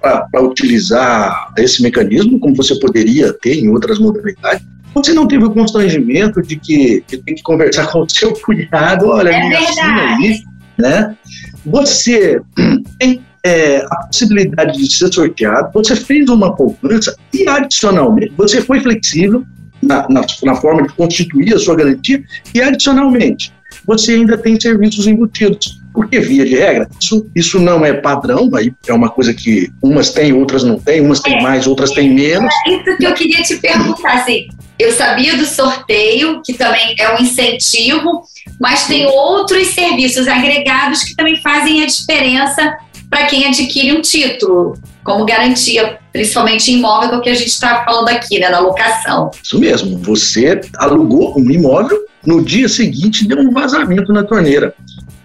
para 0.00 0.42
utilizar 0.42 1.52
esse 1.56 1.82
mecanismo, 1.82 2.38
como 2.38 2.54
você 2.56 2.78
poderia 2.78 3.32
ter 3.32 3.54
em 3.58 3.68
outras 3.68 3.98
modalidades. 3.98 4.66
Você 4.94 5.14
não 5.14 5.26
teve 5.26 5.44
o 5.44 5.50
constrangimento 5.50 6.42
de 6.42 6.56
que, 6.56 7.02
tem 7.08 7.34
que 7.34 7.42
conversar 7.42 7.86
com 7.90 8.00
o 8.00 8.10
seu 8.10 8.32
cunhado, 8.34 9.06
olha, 9.06 9.30
é 9.30 9.48
minha 9.48 9.58
aí, 9.58 10.42
né? 10.76 11.16
Você 11.64 12.40
tem 12.98 13.22
é, 13.44 13.78
a 13.78 14.06
possibilidade 14.06 14.78
de 14.78 14.94
ser 14.94 15.12
sorteado, 15.12 15.70
você 15.74 15.96
fez 15.96 16.28
uma 16.28 16.54
poupança 16.54 17.16
e, 17.32 17.48
adicionalmente, 17.48 18.32
você 18.36 18.60
foi 18.60 18.80
flexível 18.80 19.44
na, 19.82 20.08
na, 20.08 20.24
na 20.44 20.54
forma 20.54 20.82
de 20.82 20.92
constituir 20.94 21.54
a 21.54 21.58
sua 21.58 21.74
garantia 21.74 22.22
e, 22.54 22.60
adicionalmente, 22.60 23.52
você 23.84 24.12
ainda 24.12 24.38
tem 24.38 24.60
serviços 24.60 25.06
embutidos. 25.06 25.81
Porque, 25.92 26.20
via 26.20 26.44
de 26.44 26.56
regra, 26.56 26.88
isso, 27.00 27.26
isso 27.34 27.60
não 27.60 27.84
é 27.84 27.92
padrão, 27.92 28.50
aí 28.54 28.72
é 28.86 28.92
uma 28.92 29.10
coisa 29.10 29.34
que 29.34 29.70
umas 29.82 30.10
têm, 30.10 30.32
outras 30.32 30.64
não 30.64 30.78
têm, 30.78 31.00
umas 31.00 31.20
têm 31.20 31.34
é, 31.34 31.42
mais, 31.42 31.66
outras 31.66 31.90
têm 31.90 32.10
menos. 32.10 32.52
É 32.66 32.70
isso 32.70 32.96
que 32.96 33.04
eu 33.04 33.14
queria 33.14 33.42
te 33.42 33.56
perguntar, 33.58 34.14
assim, 34.14 34.48
eu 34.78 34.90
sabia 34.92 35.36
do 35.36 35.44
sorteio, 35.44 36.40
que 36.44 36.54
também 36.54 36.94
é 36.98 37.14
um 37.14 37.22
incentivo, 37.22 38.22
mas 38.60 38.86
tem 38.86 39.06
outros 39.06 39.68
serviços 39.68 40.26
agregados 40.26 41.04
que 41.04 41.14
também 41.14 41.36
fazem 41.42 41.82
a 41.82 41.86
diferença 41.86 42.76
para 43.10 43.26
quem 43.26 43.46
adquire 43.46 43.92
um 43.92 44.00
título. 44.00 44.74
como 45.04 45.24
garantia, 45.24 45.98
principalmente 46.12 46.70
em 46.70 46.78
imóvel, 46.78 47.08
que 47.08 47.14
é 47.14 47.18
o 47.18 47.22
que 47.22 47.30
a 47.30 47.34
gente 47.34 47.48
está 47.48 47.84
falando 47.84 48.08
aqui, 48.08 48.38
né, 48.38 48.48
na 48.48 48.60
locação. 48.60 49.30
Isso 49.42 49.58
mesmo, 49.58 49.98
você 49.98 50.60
alugou 50.76 51.36
um 51.36 51.50
imóvel, 51.50 51.98
no 52.24 52.44
dia 52.44 52.68
seguinte 52.68 53.26
deu 53.26 53.38
um 53.38 53.50
vazamento 53.50 54.12
na 54.12 54.22
torneira. 54.22 54.74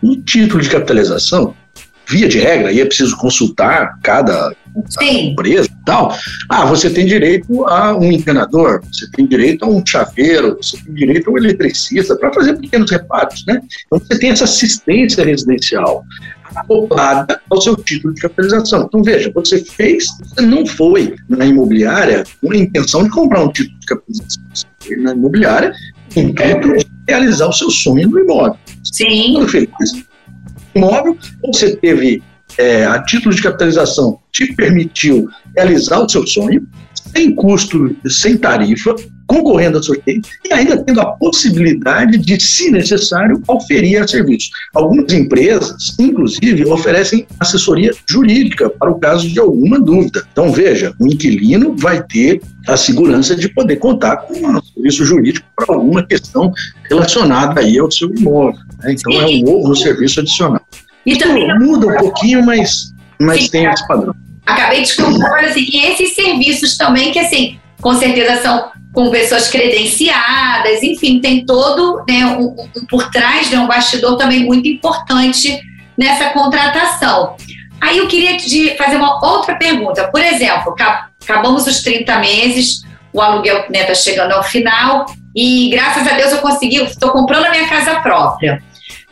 Um 0.07 0.21
título 0.21 0.61
de 0.61 0.69
capitalização, 0.69 1.53
via 2.07 2.29
de 2.29 2.39
regra, 2.39 2.69
aí 2.69 2.79
é 2.79 2.85
preciso 2.85 3.17
consultar 3.17 3.99
cada, 4.01 4.55
empresa 5.01 5.67
e 5.67 5.85
tal. 5.85 6.15
Ah, 6.49 6.65
você 6.65 6.89
tem 6.89 7.05
direito 7.05 7.65
a 7.65 7.97
um 7.97 8.09
encanador, 8.11 8.81
você 8.85 9.09
tem 9.11 9.25
direito 9.25 9.65
a 9.65 9.67
um 9.67 9.83
chaveiro, 9.85 10.57
você 10.61 10.77
tem 10.77 10.93
direito 10.93 11.29
a 11.29 11.33
um 11.33 11.37
eletricista 11.37 12.15
para 12.15 12.31
fazer 12.31 12.57
pequenos 12.57 12.89
reparos, 12.89 13.43
né? 13.45 13.61
Então 13.85 13.99
você 13.99 14.17
tem 14.17 14.29
essa 14.29 14.45
assistência 14.45 15.25
residencial 15.25 16.05
acoplada 16.55 17.41
ao 17.49 17.61
seu 17.61 17.75
título 17.75 18.13
de 18.13 18.21
capitalização. 18.21 18.83
Então, 18.83 19.03
veja, 19.03 19.29
você 19.33 19.63
fez, 19.63 20.05
você 20.19 20.41
não 20.41 20.65
foi 20.65 21.15
na 21.27 21.45
imobiliária 21.45 22.23
com 22.41 22.53
a 22.53 22.57
intenção 22.57 23.03
de 23.03 23.09
comprar 23.09 23.43
um 23.43 23.51
título 23.51 23.77
de 23.79 23.85
capitalização. 23.85 24.43
Você 24.53 24.65
foi 24.79 24.95
na 24.97 25.11
imobiliária 25.11 25.73
intuito 26.19 26.77
de 26.77 26.85
realizar 27.07 27.47
o 27.47 27.53
seu 27.53 27.69
sonho 27.69 28.09
do 28.09 28.19
imóvel. 28.19 28.57
Sim. 28.83 29.33
Quando 29.33 29.49
fez 29.49 29.67
imóvel, 30.75 31.17
você 31.45 31.75
teve 31.75 32.21
é, 32.57 32.85
a 32.85 33.01
título 33.03 33.33
de 33.33 33.41
capitalização, 33.41 34.19
te 34.31 34.53
permitiu 34.53 35.29
realizar 35.55 35.99
o 35.99 36.09
seu 36.09 36.25
sonho, 36.25 36.67
sem 36.93 37.33
custo, 37.33 37.95
sem 38.07 38.37
tarifa, 38.37 38.95
concorrendo 39.27 39.77
a 39.77 39.83
sorteio 39.83 40.21
e 40.45 40.53
ainda 40.53 40.81
tendo 40.83 41.01
a 41.01 41.11
possibilidade 41.11 42.17
de, 42.17 42.39
se 42.41 42.71
necessário, 42.71 43.41
oferir 43.47 44.01
a 44.01 44.07
serviço. 44.07 44.49
Algumas 44.73 45.11
empresas, 45.13 45.95
inclusive, 45.99 46.65
oferecem 46.65 47.27
assessoria 47.39 47.91
jurídica 48.09 48.69
para 48.69 48.89
o 48.89 48.99
caso 48.99 49.27
de 49.27 49.39
alguma 49.39 49.79
dúvida. 49.79 50.23
Então, 50.31 50.51
veja, 50.51 50.93
o 50.99 51.07
inquilino 51.07 51.75
vai 51.77 52.01
ter 52.03 52.41
a 52.67 52.77
segurança 52.77 53.35
de 53.35 53.49
poder 53.49 53.75
contar 53.77 54.17
com 54.17 54.33
um 54.33 54.61
serviço 54.61 55.05
jurídico 55.05 55.45
para 55.55 55.75
alguma 55.75 56.05
questão 56.05 56.51
relacionada 56.89 57.59
aí 57.59 57.77
ao 57.77 57.91
seu 57.91 58.09
imóvel. 58.15 58.59
Né? 58.79 58.93
Então, 58.93 59.13
é 59.13 59.25
um 59.25 59.41
novo 59.41 59.75
serviço 59.75 60.21
adicional. 60.21 60.61
E 61.05 61.17
também 61.17 61.47
muda 61.59 61.87
um 61.87 61.97
pouquinho, 61.97 62.45
mas, 62.45 62.93
mas 63.19 63.49
tem 63.49 63.65
esse 63.65 63.87
padrão. 63.87 64.13
Acabei 64.45 64.83
de 64.83 64.95
contar, 64.95 65.43
assim, 65.43 65.67
e 65.71 65.85
esses 65.87 66.15
serviços 66.15 66.77
também 66.77 67.11
que, 67.11 67.19
assim, 67.19 67.59
com 67.81 67.93
certeza 67.93 68.41
são 68.41 68.71
com 68.93 69.11
pessoas 69.11 69.49
credenciadas, 69.49 70.81
enfim, 70.81 71.19
tem 71.19 71.45
todo 71.45 72.03
né, 72.07 72.25
um, 72.25 72.47
um, 72.47 72.85
por 72.89 73.09
trás, 73.11 73.49
né, 73.51 73.59
um 73.59 73.67
bastidor 73.67 74.17
também 74.17 74.45
muito 74.45 74.67
importante 74.67 75.61
nessa 75.97 76.29
contratação. 76.31 77.35
Aí 77.79 77.99
eu 77.99 78.07
queria 78.07 78.35
te 78.37 78.75
fazer 78.75 78.95
uma 78.95 79.23
outra 79.23 79.55
pergunta. 79.55 80.07
Por 80.07 80.21
exemplo, 80.21 80.73
acabamos 81.21 81.67
os 81.67 81.81
30 81.81 82.17
meses, 82.17 82.81
o 83.13 83.21
aluguel 83.21 83.59
está 83.59 83.71
né, 83.71 83.83
tá 83.83 83.93
chegando 83.93 84.31
ao 84.31 84.43
final 84.43 85.05
e 85.35 85.69
graças 85.69 86.07
a 86.07 86.15
Deus 86.15 86.31
eu 86.31 86.39
consegui, 86.39 86.77
estou 86.77 87.11
comprando 87.11 87.45
a 87.45 87.51
minha 87.51 87.67
casa 87.67 87.99
própria. 87.99 88.63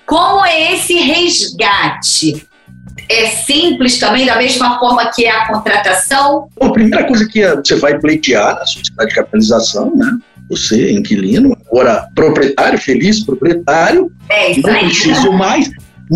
Como 0.06 0.43
é 0.45 0.73
esse 0.73 0.95
resgate? 0.95 2.47
É 3.09 3.27
simples 3.27 3.99
também, 3.99 4.25
da 4.25 4.37
mesma 4.37 4.79
forma 4.79 5.11
que 5.11 5.25
é 5.25 5.31
a 5.31 5.47
contratação? 5.47 6.47
Bom, 6.59 6.67
a 6.67 6.73
primeira 6.73 7.05
coisa 7.05 7.27
que 7.27 7.45
você 7.55 7.75
vai 7.75 7.99
pleitear 7.99 8.55
na 8.55 8.65
sociedade 8.65 9.09
de 9.09 9.15
capitalização, 9.15 9.95
né? 9.95 10.17
Você, 10.49 10.91
inquilino, 10.91 11.57
agora 11.67 12.07
proprietário, 12.13 12.77
feliz 12.77 13.23
proprietário, 13.23 14.11
é, 14.29 14.51
isso 14.51 14.61
não 14.61 14.75
aí. 14.75 14.85
preciso 14.85 15.31
mais. 15.33 15.69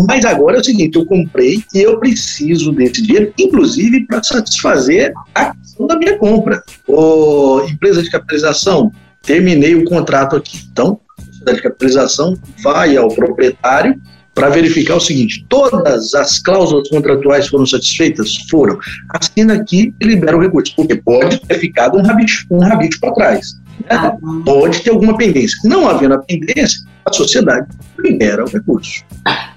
Mas 0.06 0.24
agora 0.24 0.58
é 0.58 0.60
o 0.60 0.64
seguinte, 0.64 0.96
eu 0.96 1.04
comprei 1.04 1.64
e 1.74 1.80
eu 1.80 1.98
preciso 1.98 2.70
desse 2.70 3.02
dinheiro, 3.02 3.32
inclusive 3.36 4.06
para 4.06 4.22
satisfazer 4.22 5.12
a 5.34 5.52
questão 5.52 5.86
da 5.86 5.96
minha 5.96 6.16
compra. 6.16 6.62
Ô, 6.86 7.62
empresa 7.68 8.00
de 8.00 8.08
capitalização, 8.08 8.92
terminei 9.22 9.74
o 9.74 9.84
contrato 9.84 10.36
aqui. 10.36 10.60
Então, 10.70 11.00
a 11.18 11.22
sociedade 11.24 11.56
de 11.56 11.62
capitalização 11.64 12.38
vai 12.62 12.96
ao 12.96 13.08
proprietário 13.08 14.00
para 14.40 14.48
verificar 14.48 14.96
o 14.96 15.00
seguinte: 15.00 15.44
todas 15.50 16.14
as 16.14 16.38
cláusulas 16.38 16.88
contratuais 16.88 17.46
foram 17.46 17.66
satisfeitas? 17.66 18.36
Foram. 18.50 18.78
Assina 19.10 19.54
aqui 19.54 19.94
e 20.00 20.04
libera 20.06 20.36
o 20.36 20.40
recurso, 20.40 20.74
porque 20.74 20.96
pode 20.96 21.38
ter 21.40 21.58
ficado 21.58 21.98
um 21.98 22.02
rabite, 22.02 22.46
um 22.50 22.58
rabite 22.58 22.98
para 22.98 23.12
trás. 23.12 23.52
Né? 23.80 23.86
Ah, 23.90 24.16
pode 24.44 24.80
ter 24.80 24.90
alguma 24.90 25.14
pendência. 25.14 25.58
Não 25.64 25.86
havendo 25.86 26.14
a 26.14 26.18
pendência, 26.22 26.80
a 27.04 27.12
sociedade 27.12 27.66
libera 27.98 28.42
o 28.42 28.48
recurso. 28.48 29.04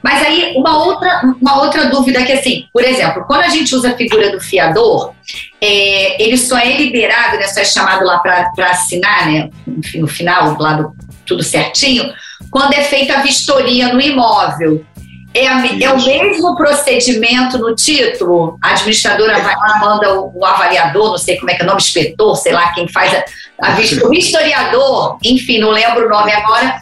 Mas 0.03 0.21
aí, 0.21 0.53
uma 0.57 0.83
outra, 0.83 1.33
uma 1.41 1.61
outra 1.61 1.85
dúvida 1.85 2.21
que, 2.25 2.33
assim, 2.33 2.65
por 2.73 2.83
exemplo, 2.83 3.23
quando 3.25 3.43
a 3.43 3.49
gente 3.49 3.73
usa 3.73 3.91
a 3.91 3.95
figura 3.95 4.31
do 4.33 4.41
fiador, 4.41 5.13
é, 5.61 6.21
ele 6.21 6.37
só 6.37 6.57
é 6.57 6.75
liberado, 6.75 7.37
né, 7.37 7.47
só 7.47 7.61
é 7.61 7.65
chamado 7.65 8.03
lá 8.03 8.19
para 8.19 8.51
assinar, 8.69 9.31
né, 9.31 9.49
no 9.95 10.07
final, 10.07 10.57
lá 10.59 10.73
do 10.73 10.93
tudo 11.25 11.41
certinho, 11.41 12.11
quando 12.53 12.73
é 12.73 12.83
feita 12.83 13.15
a 13.15 13.21
vistoria 13.23 13.91
no 13.91 13.99
imóvel. 13.99 14.85
É, 15.33 15.47
a, 15.47 15.65
é, 15.65 15.91
o 15.91 16.05
mesmo 16.05 16.55
procedimento 16.55 17.57
no 17.57 17.73
título? 17.75 18.55
A 18.61 18.69
administradora 18.69 19.39
vai 19.39 19.55
lá, 19.55 19.79
manda 19.79 20.13
o, 20.19 20.31
o, 20.35 20.45
avaliador, 20.45 21.09
não 21.09 21.17
sei 21.17 21.37
como 21.37 21.49
é 21.49 21.55
que 21.55 21.63
é 21.63 21.65
o 21.65 21.67
nome, 21.67 21.81
inspetor, 21.81 22.35
sei 22.35 22.53
lá 22.53 22.71
quem 22.73 22.87
faz 22.87 23.11
a, 23.11 23.25
a 23.59 23.71
vistoria, 23.71 24.07
o 24.07 24.13
historiador, 24.13 25.17
enfim, 25.23 25.57
não 25.57 25.71
lembro 25.71 26.05
o 26.05 26.09
nome 26.09 26.31
agora. 26.31 26.75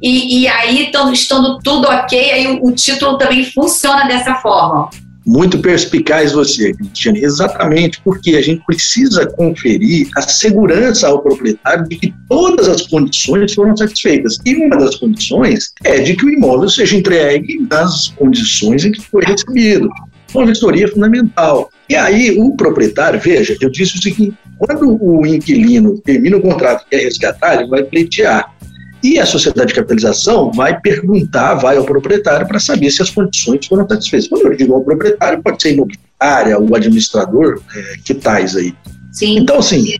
E, 0.00 0.40
e 0.40 0.48
aí, 0.48 0.90
tão, 0.90 1.12
estando 1.12 1.58
tudo 1.58 1.86
ok, 1.86 2.32
aí 2.32 2.46
o, 2.46 2.64
o 2.64 2.72
título 2.72 3.18
também 3.18 3.44
funciona 3.44 4.06
dessa 4.06 4.36
forma. 4.36 4.88
Muito 5.26 5.58
perspicaz 5.58 6.32
você, 6.32 6.72
Cristiane. 6.72 7.22
Exatamente, 7.22 8.00
porque 8.02 8.36
a 8.36 8.40
gente 8.40 8.64
precisa 8.64 9.26
conferir 9.26 10.08
a 10.16 10.22
segurança 10.22 11.08
ao 11.08 11.22
proprietário 11.22 11.88
de 11.88 11.96
que 11.96 12.14
todas 12.28 12.68
as 12.68 12.86
condições 12.86 13.52
foram 13.52 13.76
satisfeitas. 13.76 14.38
E 14.44 14.54
uma 14.56 14.76
das 14.76 14.96
condições 14.96 15.72
é 15.84 15.98
de 15.98 16.16
que 16.16 16.24
o 16.24 16.30
imóvel 16.30 16.68
seja 16.68 16.96
entregue 16.96 17.66
nas 17.70 18.08
condições 18.08 18.84
em 18.84 18.92
que 18.92 19.00
foi 19.02 19.24
recebido. 19.24 19.88
Uma 20.34 20.46
vistoria 20.46 20.88
fundamental. 20.88 21.70
E 21.88 21.96
aí, 21.96 22.38
o 22.38 22.54
proprietário, 22.56 23.20
veja, 23.20 23.56
eu 23.60 23.70
disse 23.70 23.98
o 23.98 24.02
seguinte: 24.02 24.36
quando 24.58 24.96
o 25.02 25.26
inquilino 25.26 25.98
termina 26.00 26.36
o 26.36 26.40
contrato 26.40 26.84
e 26.86 26.90
quer 26.90 27.04
resgatar, 27.04 27.56
ele 27.56 27.68
vai 27.68 27.82
pleitear. 27.82 28.54
E 29.02 29.18
a 29.18 29.24
sociedade 29.24 29.68
de 29.68 29.74
capitalização 29.74 30.52
vai 30.52 30.78
perguntar, 30.78 31.54
vai 31.54 31.76
ao 31.76 31.84
proprietário 31.84 32.46
para 32.46 32.60
saber 32.60 32.90
se 32.90 33.00
as 33.00 33.10
condições 33.10 33.66
foram 33.66 33.88
satisfeitas. 33.88 34.28
Quando 34.28 34.46
eu 34.46 34.56
digo 34.56 34.74
ao 34.74 34.82
proprietário, 34.82 35.42
pode 35.42 35.62
ser 35.62 35.72
imobiliária, 35.72 36.60
o 36.60 36.74
administrador, 36.74 37.60
é, 37.74 37.94
que 38.04 38.14
tais 38.14 38.56
aí. 38.56 38.74
Sim. 39.10 39.38
Então, 39.38 39.58
assim, 39.58 39.96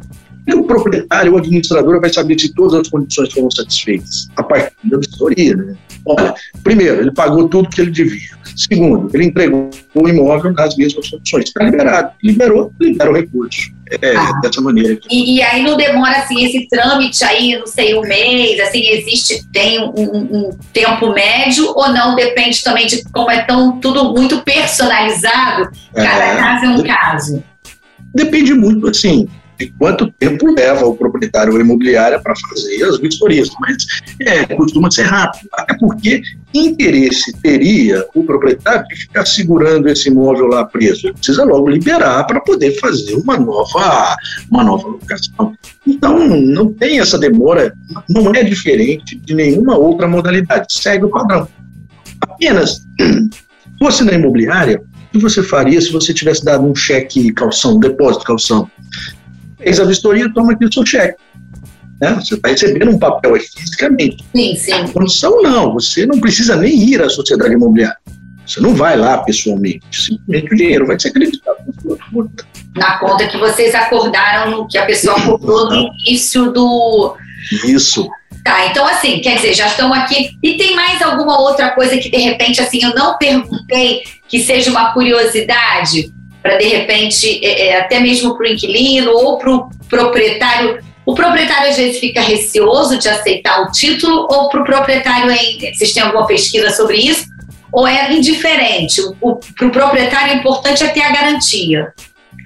o 0.54 0.64
proprietário, 0.64 1.32
o 1.32 1.38
administrador, 1.38 2.00
vai 2.00 2.12
saber 2.12 2.38
se 2.38 2.52
todas 2.54 2.74
as 2.74 2.88
condições 2.88 3.32
foram 3.32 3.50
satisfeitas 3.50 4.28
a 4.36 4.42
partir 4.42 4.74
da 4.84 4.98
vistoria. 4.98 5.56
Né? 5.56 5.76
Olha, 6.06 6.34
primeiro, 6.62 7.00
ele 7.00 7.12
pagou 7.12 7.48
tudo 7.48 7.68
que 7.70 7.80
ele 7.80 7.90
devia. 7.90 8.38
Segundo, 8.56 9.08
ele 9.14 9.24
entregou 9.24 9.70
o 9.94 10.08
imóvel 10.08 10.52
nas 10.52 10.76
mesmas 10.76 11.08
condições. 11.08 11.44
Está 11.44 11.64
liberado. 11.64 12.12
Liberou, 12.22 12.72
libera 12.80 13.10
o 13.10 13.14
recurso. 13.14 13.70
É, 13.90 14.16
ah. 14.16 14.32
dessa 14.40 14.60
maneira. 14.60 14.98
E, 15.10 15.36
e, 15.36 15.42
aí 15.42 15.62
não 15.62 15.76
demora 15.76 16.18
assim 16.18 16.44
esse 16.44 16.68
trâmite 16.68 17.24
aí, 17.24 17.58
não 17.58 17.66
sei, 17.66 17.98
um 17.98 18.02
mês, 18.02 18.60
assim, 18.60 18.86
existe, 18.88 19.44
tem 19.52 19.80
um, 19.80 19.90
um, 19.98 20.50
tempo 20.72 21.12
médio 21.12 21.72
ou 21.74 21.92
não? 21.92 22.14
Depende 22.14 22.62
também 22.62 22.86
de 22.86 23.02
como 23.10 23.30
é 23.30 23.42
tão 23.42 23.80
tudo 23.80 24.12
muito 24.12 24.42
personalizado, 24.42 25.70
cada 25.92 26.24
é, 26.24 26.36
caso 26.36 26.64
é 26.64 26.68
um 26.68 26.82
caso. 26.84 27.44
Depende 28.14 28.54
muito, 28.54 28.88
assim, 28.88 29.28
de 29.60 29.70
quanto 29.78 30.10
tempo 30.12 30.50
leva 30.54 30.86
o 30.86 30.96
proprietário 30.96 31.54
a 31.54 31.60
imobiliária 31.60 32.18
para 32.18 32.34
fazer 32.34 32.82
as 32.82 32.98
vistorias, 32.98 33.50
mas 33.60 33.76
é, 34.20 34.46
costuma 34.56 34.90
ser 34.90 35.02
rápido, 35.02 35.48
até 35.52 35.76
porque 35.78 36.22
interesse 36.54 37.30
teria 37.42 38.02
o 38.14 38.24
proprietário 38.24 38.88
de 38.88 38.96
ficar 38.96 39.26
segurando 39.26 39.86
esse 39.88 40.08
imóvel 40.08 40.46
lá 40.46 40.64
preso? 40.64 41.06
Ele 41.06 41.12
precisa 41.12 41.44
logo 41.44 41.68
liberar 41.68 42.24
para 42.24 42.40
poder 42.40 42.72
fazer 42.80 43.14
uma 43.16 43.36
nova, 43.36 44.16
uma 44.50 44.64
nova 44.64 44.88
locação. 44.88 45.54
Então, 45.86 46.26
não 46.26 46.72
tem 46.72 46.98
essa 46.98 47.18
demora, 47.18 47.74
não 48.08 48.34
é 48.34 48.42
diferente 48.42 49.14
de 49.16 49.34
nenhuma 49.34 49.76
outra 49.76 50.08
modalidade, 50.08 50.72
segue 50.72 51.04
o 51.04 51.10
padrão. 51.10 51.46
Apenas, 52.22 52.80
fosse 53.78 54.04
na 54.04 54.14
imobiliária, 54.14 54.80
o 54.80 55.12
que 55.12 55.18
você 55.18 55.42
faria 55.42 55.80
se 55.80 55.92
você 55.92 56.14
tivesse 56.14 56.44
dado 56.44 56.64
um 56.64 56.74
cheque 56.74 57.30
calção, 57.32 57.78
depósito 57.78 58.24
calção? 58.24 58.70
Fez 59.62 59.80
a 59.80 59.84
vistoria, 59.84 60.32
toma 60.32 60.52
aqui 60.52 60.64
o 60.64 60.72
seu 60.72 60.84
cheque. 60.84 61.18
Né? 62.00 62.14
Você 62.14 62.34
está 62.34 62.48
recebendo 62.48 62.90
um 62.90 62.98
papel 62.98 63.36
fisicamente. 63.38 64.24
Sim, 64.34 64.56
sim. 64.56 64.72
A 64.72 64.88
condição 64.88 65.42
não, 65.42 65.72
você 65.72 66.06
não 66.06 66.18
precisa 66.18 66.56
nem 66.56 66.72
ir 66.72 67.02
à 67.02 67.08
sociedade 67.08 67.54
imobiliária. 67.54 67.98
Você 68.46 68.60
não 68.60 68.74
vai 68.74 68.96
lá 68.96 69.18
pessoalmente, 69.18 69.80
simplesmente 69.92 70.52
o 70.52 70.56
dinheiro 70.56 70.86
vai 70.86 70.98
ser 70.98 71.08
acreditado 71.08 71.58
na 71.66 71.80
sua 71.80 71.98
conta. 72.12 72.44
Na 72.74 72.98
conta 72.98 73.28
que 73.28 73.36
vocês 73.36 73.74
acordaram, 73.74 74.66
que 74.66 74.76
a 74.76 74.86
pessoa 74.86 75.16
acordou 75.16 75.70
no 75.70 75.90
início 76.04 76.50
do. 76.50 77.14
Isso. 77.64 78.08
Tá, 78.44 78.66
então 78.66 78.86
assim, 78.86 79.20
quer 79.20 79.36
dizer, 79.36 79.54
já 79.54 79.66
estão 79.66 79.92
aqui. 79.92 80.30
E 80.42 80.56
tem 80.56 80.74
mais 80.74 81.00
alguma 81.00 81.40
outra 81.40 81.70
coisa 81.70 81.96
que 81.98 82.10
de 82.10 82.16
repente 82.16 82.60
assim 82.60 82.82
eu 82.82 82.94
não 82.94 83.16
perguntei 83.18 84.02
que 84.26 84.40
seja 84.40 84.70
uma 84.70 84.92
curiosidade? 84.92 86.12
Para 86.42 86.56
de 86.56 86.66
repente, 86.66 87.44
é, 87.44 87.68
é 87.68 87.80
até 87.80 88.00
mesmo 88.00 88.36
para 88.36 88.48
o 88.48 88.52
inquilino 88.52 89.10
ou 89.10 89.38
para 89.38 89.50
o 89.50 89.70
proprietário. 89.88 90.78
O 91.04 91.14
proprietário 91.14 91.70
às 91.70 91.76
vezes 91.76 91.98
fica 91.98 92.20
receoso 92.20 92.98
de 92.98 93.08
aceitar 93.08 93.62
o 93.62 93.70
título, 93.70 94.26
ou 94.30 94.48
para 94.48 94.62
o 94.62 94.64
proprietário, 94.64 95.30
é, 95.30 95.72
vocês 95.74 95.92
têm 95.92 96.02
alguma 96.02 96.26
pesquisa 96.26 96.70
sobre 96.70 96.96
isso? 96.96 97.26
Ou 97.72 97.86
é 97.86 98.12
indiferente? 98.12 99.00
Para 99.56 99.66
o 99.66 99.70
proprietário, 99.70 100.34
o 100.34 100.38
importante 100.38 100.82
é 100.82 100.88
ter 100.88 101.02
a 101.02 101.12
garantia. 101.12 101.92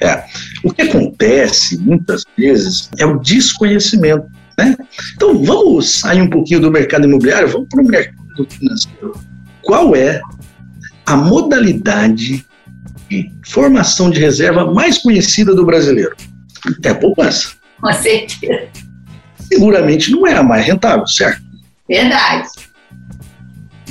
É. 0.03 0.25
O 0.63 0.73
que 0.73 0.83
acontece 0.83 1.79
muitas 1.79 2.25
vezes 2.37 2.91
é 2.99 3.07
o 3.07 3.19
desconhecimento. 3.19 4.27
Né? 4.59 4.77
Então, 5.15 5.43
vamos 5.43 6.01
sair 6.01 6.21
um 6.21 6.31
pouquinho 6.31 6.61
do 6.61 6.71
mercado 6.71 7.05
imobiliário, 7.05 7.49
vamos 7.49 7.69
para 7.69 7.83
o 7.83 7.87
mercado 7.87 8.49
financeiro. 8.51 9.21
Qual 9.63 9.95
é 9.97 10.21
a 11.07 11.17
modalidade 11.17 12.45
de 13.09 13.31
formação 13.47 14.11
de 14.11 14.21
reserva 14.21 14.73
mais 14.73 14.99
conhecida 14.99 15.55
do 15.55 15.65
brasileiro? 15.65 16.15
É 16.83 16.91
a 16.91 16.95
poupança. 16.95 17.53
Com 17.81 17.93
certeza. 17.93 18.69
Seguramente 19.53 20.11
não 20.11 20.27
é 20.27 20.35
a 20.35 20.43
mais 20.43 20.65
rentável, 20.65 21.07
certo? 21.07 21.43
Verdade. 21.89 22.49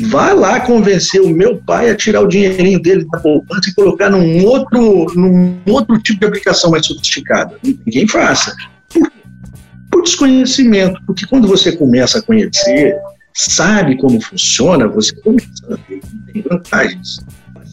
Vai 0.08 0.34
lá 0.34 0.60
convencer 0.60 1.22
o 1.22 1.30
meu 1.30 1.58
pai 1.58 1.92
a 1.92 1.96
tirar 1.96 2.22
o 2.22 2.28
dinheirinho 2.28 2.82
dele 2.82 3.06
da 3.12 3.20
poupança 3.20 3.70
e 3.70 3.74
colocar 3.76 4.10
num 4.10 4.44
outro, 4.44 5.06
num 5.16 5.62
outro 5.68 6.00
tipo 6.00 6.20
de 6.20 6.26
aplicação 6.26 6.72
mais 6.72 6.88
sofisticada. 6.88 7.56
Ninguém 7.64 8.08
faça. 8.08 8.56
Por, 8.92 9.12
Por 9.92 10.02
desconhecimento. 10.02 11.00
Porque 11.06 11.28
quando 11.28 11.48
você 11.48 11.72
começa 11.72 12.18
a 12.18 12.22
conhecer, 12.24 12.96
sabe 13.36 13.96
como 13.98 14.20
funciona, 14.20 14.88
você 14.88 15.16
começa 15.22 15.66
a 15.70 15.76
ver 15.88 16.00
que 16.00 16.34
tem 16.34 16.42
vantagens. 16.42 17.20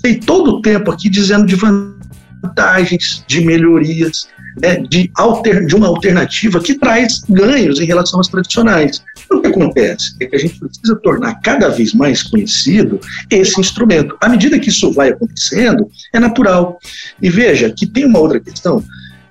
Passei 0.01 0.19
todo 0.19 0.53
o 0.53 0.63
tempo 0.63 0.91
aqui 0.91 1.11
dizendo 1.11 1.45
de 1.45 1.57
vantagens, 1.57 3.23
de 3.27 3.45
melhorias, 3.45 4.29
né, 4.61 4.77
de, 4.77 5.11
alter, 5.15 5.67
de 5.67 5.77
uma 5.77 5.89
alternativa 5.89 6.61
que 6.61 6.75
traz 6.75 7.23
ganhos 7.29 7.79
em 7.81 7.85
relação 7.85 8.19
às 8.19 8.29
tradicionais. 8.29 9.03
O 9.31 9.41
que 9.41 9.49
acontece 9.49 10.15
é 10.21 10.27
que 10.27 10.37
a 10.37 10.39
gente 10.39 10.59
precisa 10.59 10.97
tornar 10.97 11.35
cada 11.43 11.69
vez 11.69 11.93
mais 11.93 12.23
conhecido 12.23 12.99
esse 13.31 13.61
instrumento. 13.61 14.17
À 14.21 14.29
medida 14.29 14.59
que 14.59 14.71
isso 14.71 14.91
vai 14.93 15.11
acontecendo, 15.11 15.89
é 16.13 16.19
natural. 16.19 16.79
E 17.21 17.29
veja 17.29 17.71
que 17.71 17.87
tem 17.87 18.07
uma 18.07 18.19
outra 18.19 18.41
questão, 18.41 18.83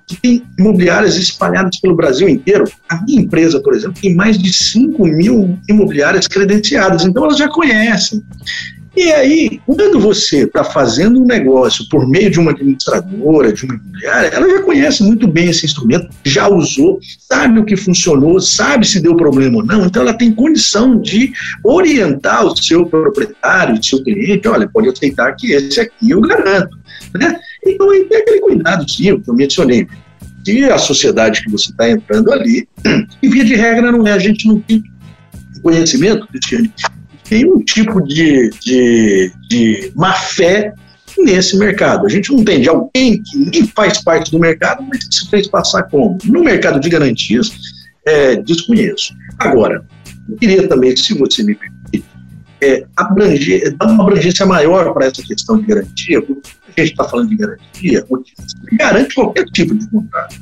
que 0.08 0.16
tem 0.18 0.44
imobiliárias 0.58 1.16
espalhadas 1.18 1.80
pelo 1.80 1.96
Brasil 1.96 2.30
inteiro. 2.30 2.66
A 2.88 3.02
minha 3.04 3.22
empresa, 3.22 3.60
por 3.62 3.74
exemplo, 3.74 4.00
tem 4.02 4.16
mais 4.16 4.38
de 4.38 4.52
5 4.52 5.06
mil 5.06 5.58
imobiliárias 5.68 6.28
credenciadas, 6.28 7.06
então 7.06 7.26
elas 7.26 7.38
já 7.38 7.48
conhecem. 7.48 8.24
E 8.96 9.12
aí, 9.12 9.62
quando 9.66 10.00
você 10.00 10.44
está 10.44 10.64
fazendo 10.64 11.22
um 11.22 11.26
negócio 11.26 11.88
por 11.90 12.08
meio 12.08 12.30
de 12.30 12.40
uma 12.40 12.52
administradora, 12.52 13.54
de 13.54 13.64
uma 13.66 13.76
imobiliária, 13.76 14.28
ela 14.28 14.50
já 14.50 14.62
conhece 14.64 15.04
muito 15.04 15.28
bem 15.28 15.50
esse 15.50 15.66
instrumento, 15.66 16.10
já 16.26 16.48
usou, 16.48 17.00
sabe 17.20 17.60
o 17.60 17.66
que 17.66 17.78
funcionou, 17.78 18.40
sabe 18.42 18.88
se 18.88 19.00
deu 19.00 19.16
problema 19.16 19.58
ou 19.58 19.66
não, 19.66 19.86
então 19.86 20.02
ela 20.02 20.14
tem 20.14 20.34
condição 20.34 21.00
de 21.00 21.32
orientar 21.64 22.46
o 22.46 22.58
seu 22.58 22.86
proprietário, 22.86 23.76
o 23.76 23.84
seu 23.84 24.04
cliente, 24.04 24.48
olha, 24.48 24.68
pode 24.68 24.90
aceitar 24.90 25.36
que 25.36 25.52
esse 25.52 25.80
aqui 25.80 26.10
eu 26.10 26.22
garanto. 26.22 26.78
Né? 27.14 27.40
Então 27.66 27.90
aí 27.92 28.04
tem 28.06 28.18
aquele 28.18 28.40
cuidado, 28.42 28.90
sim, 28.90 29.20
que 29.20 29.30
eu 29.30 29.36
mencionei. 29.36 29.88
Se 30.44 30.64
a 30.64 30.78
sociedade 30.78 31.44
que 31.44 31.52
você 31.52 31.70
está 31.70 31.90
entrando 31.90 32.32
ali, 32.32 32.68
e 33.22 33.28
via 33.30 33.46
de 33.46 33.56
regra 33.56 33.92
não 33.92 34.08
é, 34.08 34.14
a 34.14 34.20
gente 34.20 34.48
não 34.48 34.60
tem 34.60 34.84
conhecimento, 35.62 36.28
Cristiane, 36.28 36.72
tem 37.30 37.46
um 37.46 37.60
tipo 37.60 38.02
de, 38.02 38.50
de, 38.60 39.32
de 39.48 39.92
má 39.96 40.14
fé 40.14 40.74
nesse 41.20 41.58
mercado. 41.58 42.08
A 42.08 42.10
gente 42.10 42.32
não 42.32 42.44
tem 42.44 42.60
de 42.60 42.68
alguém 42.68 43.22
que 43.22 43.38
nem 43.38 43.68
faz 43.68 44.02
parte 44.02 44.32
do 44.32 44.40
mercado, 44.40 44.84
mas 44.90 45.08
que 45.08 45.16
se 45.16 45.30
fez 45.30 45.48
passar 45.48 45.84
como. 45.84 46.18
No 46.26 46.44
mercado 46.44 46.80
de 46.80 46.90
garantias, 46.90 47.52
é, 48.06 48.36
desconheço. 48.38 49.14
Agora, 49.38 49.86
eu 50.28 50.36
queria 50.38 50.68
também, 50.68 50.96
se 50.98 51.14
você 51.14 51.44
me 51.44 51.56
permite, 51.56 52.04
é, 52.62 52.84
abranger, 52.98 53.76
dar 53.78 53.88
uma 53.88 54.04
abrangência 54.04 54.46
maior 54.46 54.92
para 54.94 55.06
essa 55.06 55.22
questão 55.22 55.60
de 55.60 55.68
garantia, 55.68 56.22
porque 56.22 56.42
a 56.78 56.82
gente 56.82 56.92
está 56.92 57.08
falando 57.08 57.30
de 57.30 57.38
garantia, 57.38 58.06
garante 58.74 59.16
qualquer 59.16 59.46
tipo 59.46 59.76
de 59.76 59.88
contrato. 59.90 60.36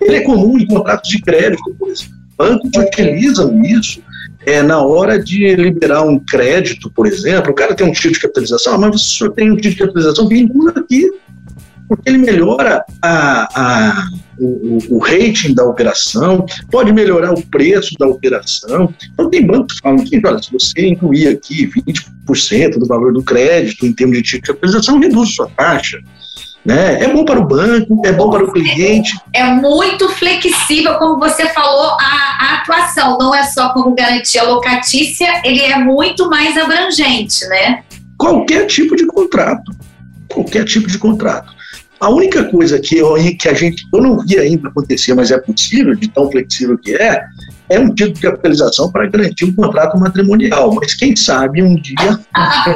Ele 0.00 0.16
é 0.16 0.20
comum 0.22 0.58
em 0.58 0.66
contratos 0.66 1.08
de 1.08 1.20
crédito, 1.22 1.74
por 1.78 1.88
exemplo. 1.88 2.22
Bancos 2.36 2.70
utilizam 2.76 3.62
isso 3.62 4.02
é, 4.44 4.62
na 4.62 4.82
hora 4.82 5.22
de 5.22 5.54
liberar 5.54 6.02
um 6.02 6.18
crédito, 6.18 6.90
por 6.90 7.06
exemplo, 7.06 7.52
o 7.52 7.54
cara 7.54 7.74
tem 7.74 7.86
um 7.86 7.92
título 7.92 8.14
de 8.14 8.20
capitalização, 8.20 8.78
mas 8.78 8.94
o 8.94 8.98
senhor 8.98 9.32
tem 9.32 9.50
um 9.50 9.56
título 9.56 9.74
de 9.74 9.78
capitalização, 9.78 10.28
vincula 10.28 10.72
aqui, 10.76 11.10
porque 11.88 12.08
ele 12.08 12.18
melhora 12.18 12.84
a, 13.02 13.60
a, 13.60 14.08
o, 14.38 14.78
o, 14.96 14.98
rating 14.98 15.54
da 15.54 15.64
operação, 15.64 16.46
pode 16.70 16.92
melhorar 16.92 17.32
o 17.32 17.46
preço 17.46 17.94
da 17.98 18.06
operação. 18.06 18.92
Então, 19.12 19.28
tem 19.28 19.46
bancos 19.46 19.74
que 19.74 19.82
falam 19.82 20.04
que, 20.04 20.20
olha, 20.24 20.42
se 20.42 20.52
você 20.52 20.86
incluir 20.86 21.28
aqui 21.28 21.68
20% 21.68 22.78
do 22.78 22.86
valor 22.86 23.12
do 23.12 23.22
crédito 23.22 23.86
em 23.86 23.92
termos 23.92 24.16
de 24.16 24.22
título 24.22 24.42
de 24.42 24.48
capitalização, 24.48 24.98
reduz 24.98 25.34
sua 25.34 25.48
taxa. 25.48 26.00
Né? 26.64 27.02
É 27.02 27.12
bom 27.12 27.24
para 27.24 27.40
o 27.40 27.46
banco, 27.46 28.02
é 28.04 28.12
bom 28.12 28.30
para 28.30 28.44
o 28.44 28.52
cliente. 28.52 29.18
É 29.34 29.44
muito 29.44 30.08
flexível, 30.10 30.94
como 30.94 31.18
você 31.18 31.48
falou, 31.48 31.96
a, 32.00 32.38
a 32.40 32.54
atuação. 32.60 33.18
Não 33.18 33.34
é 33.34 33.42
só 33.44 33.72
como 33.72 33.94
garantia 33.94 34.44
locatícia, 34.44 35.42
ele 35.44 35.60
é 35.60 35.76
muito 35.78 36.30
mais 36.30 36.56
abrangente, 36.56 37.44
né? 37.46 37.82
Qualquer 38.16 38.66
tipo 38.66 38.94
de 38.94 39.06
contrato. 39.06 39.72
Qualquer 40.28 40.64
tipo 40.64 40.88
de 40.88 40.98
contrato. 40.98 41.52
A 42.02 42.08
única 42.08 42.44
coisa 42.44 42.80
que, 42.80 42.98
eu, 42.98 43.14
que 43.38 43.48
a 43.48 43.54
gente, 43.54 43.84
eu 43.92 44.00
não 44.00 44.18
vi 44.18 44.38
ainda 44.38 44.68
acontecer, 44.68 45.14
mas 45.14 45.30
é 45.30 45.38
possível, 45.38 45.94
de 45.94 46.08
tão 46.08 46.30
flexível 46.30 46.76
que 46.76 46.94
é, 46.94 47.22
é 47.72 47.80
um 47.80 47.94
tipo 47.94 48.12
de 48.12 48.20
capitalização 48.20 48.92
para 48.92 49.08
garantir 49.08 49.46
um 49.46 49.54
contrato 49.54 49.98
matrimonial. 49.98 50.74
Mas 50.74 50.94
quem 50.94 51.16
sabe 51.16 51.62
um 51.62 51.74
dia. 51.76 52.20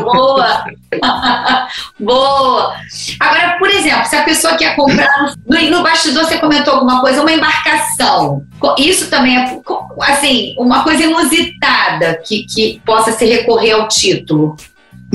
Boa! 0.02 0.64
Boa! 2.00 2.74
Agora, 3.20 3.58
por 3.58 3.68
exemplo, 3.68 4.06
se 4.06 4.16
a 4.16 4.24
pessoa 4.24 4.56
quer 4.56 4.74
comprar. 4.74 5.34
No, 5.46 5.70
no 5.70 5.82
bastidor 5.82 6.24
você 6.24 6.38
comentou 6.38 6.74
alguma 6.74 7.00
coisa, 7.00 7.20
uma 7.20 7.32
embarcação. 7.32 8.42
Isso 8.78 9.10
também 9.10 9.36
é 9.36 9.60
assim, 10.00 10.54
uma 10.58 10.82
coisa 10.82 11.02
inusitada 11.04 12.20
que, 12.24 12.46
que 12.46 12.80
possa 12.84 13.12
se 13.12 13.26
recorrer 13.26 13.72
ao 13.72 13.88
título. 13.88 14.56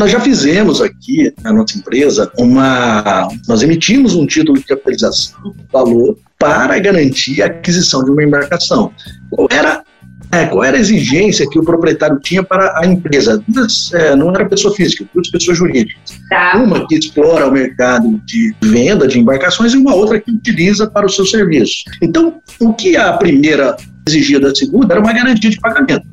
Nós 0.02 0.10
já 0.10 0.20
fizemos 0.20 0.82
aqui 0.82 1.32
na 1.44 1.54
nossa 1.54 1.78
empresa 1.78 2.32
uma. 2.36 3.28
Nós 3.48 3.62
emitimos 3.62 4.16
um 4.16 4.26
título 4.26 4.58
de 4.58 4.66
capitalização, 4.66 5.54
valor, 5.72 6.18
para 6.40 6.80
garantir 6.80 7.44
a 7.44 7.46
aquisição 7.46 8.04
de 8.04 8.10
uma 8.10 8.24
embarcação. 8.24 8.92
Qual 9.30 9.48
era, 9.52 9.84
é, 10.32 10.48
qual 10.48 10.64
era 10.64 10.76
a 10.76 10.80
exigência 10.80 11.48
que 11.48 11.60
o 11.60 11.64
proprietário 11.64 12.20
tinha 12.20 12.42
para 12.42 12.80
a 12.80 12.88
empresa? 12.88 13.46
É, 13.94 14.16
não 14.16 14.32
era 14.32 14.50
pessoa 14.50 14.74
física, 14.74 15.06
duas 15.14 15.30
pessoas 15.30 15.60
jurídicas. 15.60 16.20
Tá. 16.32 16.58
Uma 16.58 16.88
que 16.88 16.96
explora 16.96 17.48
o 17.48 17.52
mercado 17.52 18.20
de 18.26 18.56
venda 18.64 19.08
de 19.08 19.20
embarcações 19.20 19.76
e 19.76 19.78
uma 19.78 19.94
outra 19.94 20.20
que 20.20 20.32
utiliza 20.32 20.90
para 20.90 21.06
o 21.06 21.10
seu 21.10 21.28
serviço. 21.28 21.84
Então, 22.02 22.42
o 22.60 22.74
que 22.74 22.98
a 22.98 23.14
primeira 23.14 23.78
exigia 24.08 24.40
da 24.40 24.56
segunda 24.56 24.96
era 24.96 25.00
uma 25.00 25.14
garantia 25.14 25.52
de 25.52 25.60
pagamento. 25.60 26.08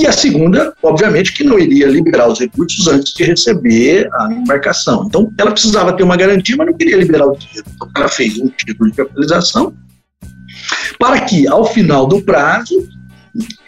E 0.00 0.06
a 0.06 0.12
segunda, 0.12 0.72
obviamente, 0.82 1.34
que 1.34 1.44
não 1.44 1.58
iria 1.58 1.86
liberar 1.86 2.26
os 2.26 2.40
recursos 2.40 2.88
antes 2.88 3.12
de 3.12 3.22
receber 3.22 4.08
a 4.14 4.32
embarcação. 4.32 5.04
Então, 5.06 5.30
ela 5.36 5.50
precisava 5.50 5.92
ter 5.92 6.02
uma 6.02 6.16
garantia, 6.16 6.56
mas 6.56 6.68
não 6.68 6.74
queria 6.74 6.96
liberar 6.96 7.26
o 7.26 7.36
dinheiro. 7.36 7.66
Então, 7.74 7.90
ela 7.94 8.08
fez 8.08 8.38
um 8.38 8.48
título 8.48 8.90
de 8.90 8.96
capitalização 8.96 9.74
para 10.98 11.20
que, 11.20 11.46
ao 11.46 11.66
final 11.66 12.06
do 12.06 12.22
prazo, 12.22 12.88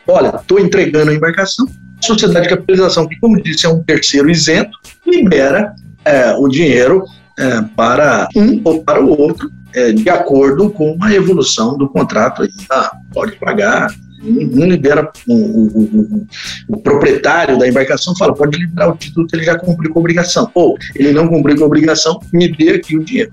olha, 0.08 0.34
estou 0.34 0.58
entregando 0.58 1.10
a 1.10 1.14
embarcação, 1.14 1.66
a 2.02 2.06
sociedade 2.06 2.48
de 2.48 2.54
capitalização, 2.54 3.06
que, 3.06 3.20
como 3.20 3.40
disse, 3.42 3.66
é 3.66 3.68
um 3.68 3.82
terceiro 3.82 4.30
isento, 4.30 4.78
libera 5.06 5.74
é, 6.02 6.32
o 6.32 6.48
dinheiro 6.48 7.04
é, 7.38 7.60
para 7.76 8.26
um 8.34 8.58
ou 8.64 8.82
para 8.82 9.04
o 9.04 9.20
outro, 9.20 9.50
é, 9.74 9.92
de 9.92 10.08
acordo 10.08 10.70
com 10.70 10.96
a 11.02 11.12
evolução 11.12 11.76
do 11.76 11.90
contrato. 11.90 12.40
Aí. 12.40 12.48
Ah, 12.70 12.90
pode 13.12 13.32
pagar 13.36 13.88
não 14.22 14.66
libera 14.66 15.10
o, 15.26 15.34
o, 15.34 15.66
o, 15.66 16.26
o, 16.68 16.76
proprietário 16.78 17.58
da 17.58 17.68
embarcação 17.68 18.14
fala, 18.16 18.34
pode 18.34 18.56
liberar 18.56 18.90
o 18.90 18.96
título 18.96 19.26
que 19.26 19.34
ele 19.34 19.44
já 19.44 19.58
cumpriu 19.58 19.92
com 19.92 19.98
a 19.98 20.00
obrigação. 20.00 20.50
Ou 20.54 20.76
ele 20.94 21.12
não 21.12 21.28
cumpriu 21.28 21.56
com 21.56 21.64
a 21.64 21.66
obrigação, 21.66 22.20
me 22.32 22.50
dê 22.50 22.70
aqui 22.70 22.96
o 22.96 23.04
dinheiro. 23.04 23.32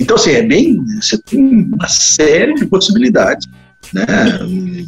Então, 0.00 0.16
assim, 0.16 0.32
é 0.32 0.42
bem. 0.42 0.84
Você 1.00 1.18
tem 1.18 1.70
uma 1.72 1.88
série 1.88 2.54
de 2.54 2.66
possibilidades, 2.66 3.46
né? 3.92 4.06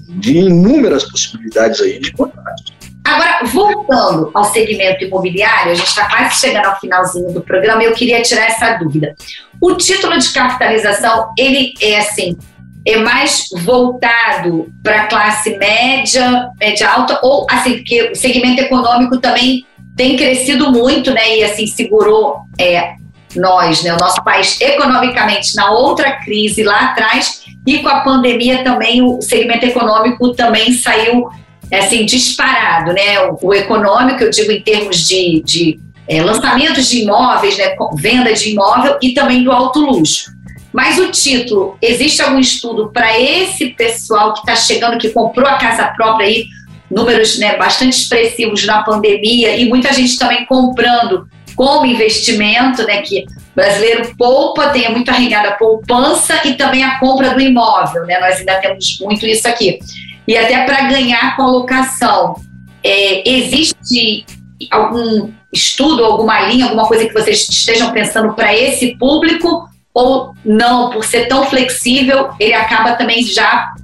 De 0.09 0.39
inúmeras 0.39 1.05
possibilidades 1.05 1.81
aí 1.81 2.01
de 2.01 2.13
contratos. 2.13 2.73
Agora, 3.05 3.45
voltando 3.45 4.31
ao 4.33 4.45
segmento 4.45 5.05
imobiliário, 5.05 5.73
a 5.73 5.75
gente 5.75 5.89
está 5.89 6.09
quase 6.09 6.37
chegando 6.37 6.67
ao 6.67 6.79
finalzinho 6.79 7.33
do 7.33 7.43
programa, 7.43 7.83
eu 7.83 7.93
queria 7.93 8.23
tirar 8.23 8.47
essa 8.47 8.75
dúvida. 8.79 9.15
O 9.61 9.75
título 9.75 10.17
de 10.19 10.33
capitalização, 10.33 11.33
ele 11.37 11.75
é 11.81 11.99
assim, 11.99 12.37
é 12.85 12.97
mais 12.99 13.49
voltado 13.65 14.73
para 14.83 15.03
a 15.03 15.07
classe 15.07 15.57
média, 15.57 16.49
média 16.59 16.91
alta, 16.91 17.19
ou 17.23 17.47
assim, 17.51 17.77
porque 17.77 18.11
o 18.13 18.17
segmento 18.17 18.61
econômico 18.61 19.19
também 19.21 19.65
tem 19.97 20.17
crescido 20.17 20.71
muito, 20.73 21.13
né? 21.13 21.39
E 21.39 21.45
assim, 21.45 21.67
segurou 21.67 22.41
é, 22.59 22.95
nós, 23.37 23.83
né, 23.83 23.95
o 23.95 23.99
nosso 23.99 24.23
país 24.25 24.61
economicamente 24.61 25.55
na 25.55 25.71
outra 25.71 26.13
crise 26.19 26.63
lá 26.63 26.91
atrás 26.91 27.43
e 27.67 27.79
com 27.79 27.89
a 27.89 28.01
pandemia 28.01 28.65
também 28.65 29.03
o 29.03 29.23
segmento 29.23 29.65
econômico 29.65 30.35
também 30.35 30.73
saiu 30.73 31.29
assim 31.73 32.05
disparado, 32.05 32.93
né? 32.93 33.21
O, 33.21 33.49
o 33.49 33.55
econômico, 33.55 34.23
eu 34.23 34.31
digo 34.31 34.53
em 34.53 34.61
termos 34.61 35.07
de, 35.09 35.43
de 35.43 35.81
é, 36.07 36.23
lançamentos 36.23 36.89
de 36.89 37.03
imóveis, 37.03 37.57
né, 37.57 37.75
venda 37.95 38.33
de 38.33 38.51
imóvel 38.51 38.99
e 39.01 39.13
também 39.13 39.43
do 39.43 39.53
alto 39.53 39.81
luxo. 39.81 40.31
Mas 40.73 40.99
o 40.99 41.11
título, 41.11 41.77
existe 41.83 42.23
algum 42.23 42.39
estudo 42.39 42.91
para 42.91 43.19
esse 43.21 43.71
pessoal 43.71 44.33
que 44.33 44.41
está 44.41 44.57
chegando, 44.57 44.99
que 44.99 45.11
comprou 45.11 45.47
a 45.47 45.59
casa 45.59 45.87
própria 45.89 46.27
aí, 46.27 46.47
números 46.91 47.39
né, 47.39 47.57
bastante 47.57 47.97
expressivos 47.99 48.65
na 48.65 48.83
pandemia 48.83 49.57
e 49.57 49.69
muita 49.69 49.93
gente 49.93 50.19
também 50.19 50.47
comprando 50.47 51.27
como 51.55 51.87
investimento, 51.87 52.83
né, 52.85 53.03
que 53.03 53.25
brasileiro 53.55 54.15
poupa, 54.17 54.71
tem 54.71 54.91
muito 54.91 55.11
arraigada 55.11 55.51
a 55.51 55.53
poupança 55.53 56.41
e 56.45 56.55
também 56.55 56.83
a 56.83 56.99
compra 56.99 57.35
do 57.35 57.41
imóvel, 57.41 58.07
né, 58.07 58.19
nós 58.19 58.39
ainda 58.39 58.61
temos 58.61 58.99
muito 59.01 59.27
isso 59.27 59.47
aqui. 59.47 59.79
E 60.27 60.37
até 60.37 60.65
para 60.65 60.83
ganhar 60.89 61.37
com 61.37 61.43
a 61.43 61.51
locação. 61.51 62.37
É, 62.85 63.29
existe 63.29 64.25
algum 64.71 65.31
estudo, 65.53 66.05
alguma 66.05 66.49
linha, 66.49 66.65
alguma 66.65 66.87
coisa 66.87 67.07
que 67.07 67.13
vocês 67.13 67.49
estejam 67.49 67.93
pensando 67.93 68.33
para 68.33 68.57
esse 68.57 68.97
público 68.97 69.69
ou 69.95 70.35
não, 70.45 70.91
por 70.91 71.05
ser 71.05 71.27
tão 71.27 71.45
flexível, 71.47 72.31
ele 72.41 72.55
acaba 72.55 72.95
também 72.95 73.25
já 73.25 73.75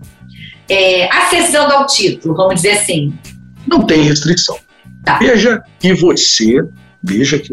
é, 0.68 1.08
acessando 1.14 1.72
ao 1.72 1.86
título, 1.86 2.34
vamos 2.34 2.56
dizer 2.56 2.72
assim? 2.72 3.12
Não 3.66 3.86
tem 3.86 4.02
restrição. 4.02 4.58
Tá. 5.04 5.18
Veja 5.18 5.62
que 5.78 5.94
você, 5.94 6.62
veja 7.02 7.38
que 7.38 7.52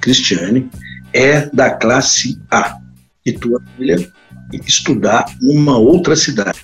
Cristiane 0.00 0.70
é 1.12 1.46
da 1.52 1.70
classe 1.70 2.40
A 2.50 2.76
e 3.24 3.32
tua 3.32 3.60
filha 3.76 4.10
estudar 4.66 5.26
numa 5.40 5.76
outra 5.78 6.16
cidade. 6.16 6.60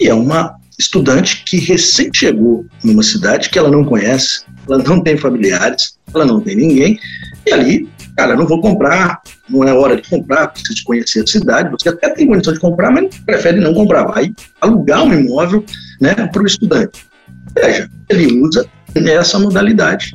E 0.00 0.08
é 0.08 0.14
uma 0.14 0.56
estudante 0.78 1.42
que 1.44 1.58
recém 1.58 2.10
chegou 2.14 2.66
numa 2.84 3.02
cidade 3.02 3.50
que 3.50 3.58
ela 3.58 3.70
não 3.70 3.84
conhece, 3.84 4.44
ela 4.68 4.78
não 4.78 5.02
tem 5.02 5.16
familiares, 5.16 5.98
ela 6.14 6.24
não 6.24 6.40
tem 6.40 6.56
ninguém, 6.56 6.98
e 7.44 7.52
ali, 7.52 7.88
cara, 8.16 8.36
não 8.36 8.46
vou 8.46 8.60
comprar, 8.60 9.20
não 9.48 9.64
é 9.64 9.72
hora 9.72 9.96
de 9.96 10.08
comprar, 10.08 10.48
precisa 10.48 10.80
conhecer 10.84 11.22
a 11.22 11.26
cidade, 11.26 11.70
você 11.70 11.88
até 11.88 12.10
tem 12.10 12.26
condição 12.26 12.52
de 12.52 12.60
comprar, 12.60 12.90
mas 12.90 13.16
prefere 13.18 13.60
não 13.60 13.74
comprar, 13.74 14.04
vai 14.04 14.32
alugar 14.60 15.04
um 15.04 15.12
imóvel 15.12 15.64
né, 16.00 16.14
para 16.14 16.42
o 16.42 16.46
estudante. 16.46 17.06
Veja, 17.54 17.88
ele 18.08 18.40
usa 18.40 18.68
essa 18.94 19.38
modalidade. 19.38 20.14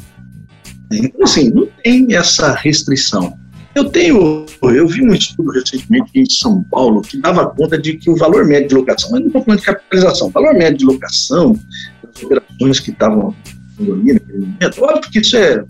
Então, 0.92 1.24
assim, 1.24 1.50
não 1.50 1.68
tem 1.84 2.16
essa 2.16 2.54
restrição. 2.54 3.38
Eu 3.76 3.86
tenho, 3.86 4.46
eu 4.62 4.88
vi 4.88 5.02
um 5.02 5.14
estudo 5.14 5.52
recentemente 5.52 6.12
em 6.14 6.30
São 6.30 6.64
Paulo 6.64 7.02
que 7.02 7.18
dava 7.18 7.48
conta 7.48 7.78
de 7.78 7.98
que 7.98 8.10
o 8.10 8.16
valor 8.16 8.46
médio 8.46 8.70
de 8.70 8.76
locação, 8.76 9.10
mas 9.12 9.22
não 9.22 9.28
estou 9.28 9.44
falando 9.44 9.60
de 9.60 9.66
capitalização, 9.66 10.28
o 10.28 10.32
valor 10.32 10.54
médio 10.54 10.78
de 10.78 10.86
locação 10.86 11.60
das 12.04 12.24
operações 12.24 12.80
que 12.80 12.92
estavam 12.92 13.36
naquele 13.80 14.22
momento, 14.38 14.84
óbvio 14.84 15.12
que 15.12 15.20
isso 15.20 15.36
é, 15.36 15.64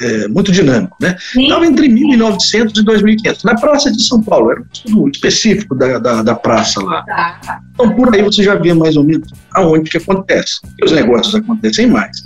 é, 0.00 0.28
muito 0.28 0.52
dinâmico, 0.52 0.96
né? 1.00 1.16
Estava 1.36 1.66
entre 1.66 1.88
1.900 1.88 2.70
e 2.76 2.84
2.500, 2.84 3.44
na 3.44 3.54
Praça 3.54 3.90
de 3.90 4.02
São 4.06 4.22
Paulo, 4.22 4.50
era 4.50 4.60
um 4.60 4.66
estudo 4.72 5.10
específico 5.10 5.74
da, 5.74 5.98
da, 5.98 6.22
da 6.22 6.34
praça 6.34 6.82
lá. 6.82 7.02
Tá. 7.02 7.60
Então, 7.74 7.94
por 7.94 8.14
aí 8.14 8.22
você 8.22 8.42
já 8.42 8.54
vê 8.54 8.72
mais 8.74 8.96
ou 8.96 9.04
menos 9.04 9.32
aonde 9.54 9.90
que 9.90 9.98
acontece. 9.98 10.60
E 10.78 10.84
os 10.84 10.92
negócios 10.92 11.34
acontecem 11.34 11.86
mais. 11.86 12.16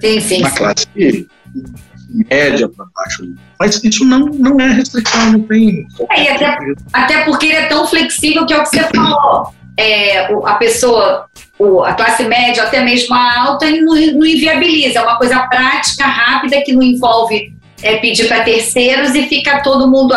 Sim, 0.00 0.20
sim. 0.20 0.40
Na 0.40 0.50
classe 0.50 0.86
média 2.30 2.68
para 2.68 2.86
baixo. 2.94 3.34
Mas 3.58 3.82
isso 3.82 4.04
não, 4.04 4.20
não 4.26 4.60
é 4.60 4.72
restrição, 4.72 5.32
não 5.32 5.40
tem. 5.42 5.86
É, 6.10 6.32
até, 6.32 6.58
até 6.92 7.24
porque 7.24 7.46
ele 7.46 7.56
é 7.56 7.66
tão 7.66 7.86
flexível 7.86 8.46
que 8.46 8.52
é 8.52 8.58
o 8.58 8.62
que 8.62 8.68
você 8.68 8.84
falou. 8.94 9.52
É, 9.78 10.32
a 10.32 10.54
pessoa, 10.54 11.26
a 11.84 11.94
classe 11.94 12.24
média, 12.24 12.62
até 12.62 12.82
mesmo 12.82 13.14
a 13.14 13.40
alta, 13.40 13.70
não, 13.70 13.94
não 13.94 14.26
inviabiliza. 14.26 14.98
É 14.98 15.02
uma 15.02 15.16
coisa 15.16 15.40
prática, 15.46 16.04
rápida, 16.04 16.60
que 16.62 16.72
não 16.72 16.82
envolve 16.82 17.52
é, 17.82 17.96
pedir 17.96 18.28
para 18.28 18.44
terceiros 18.44 19.14
e 19.14 19.22
fica 19.26 19.62
todo 19.62 19.90
mundo, 19.90 20.14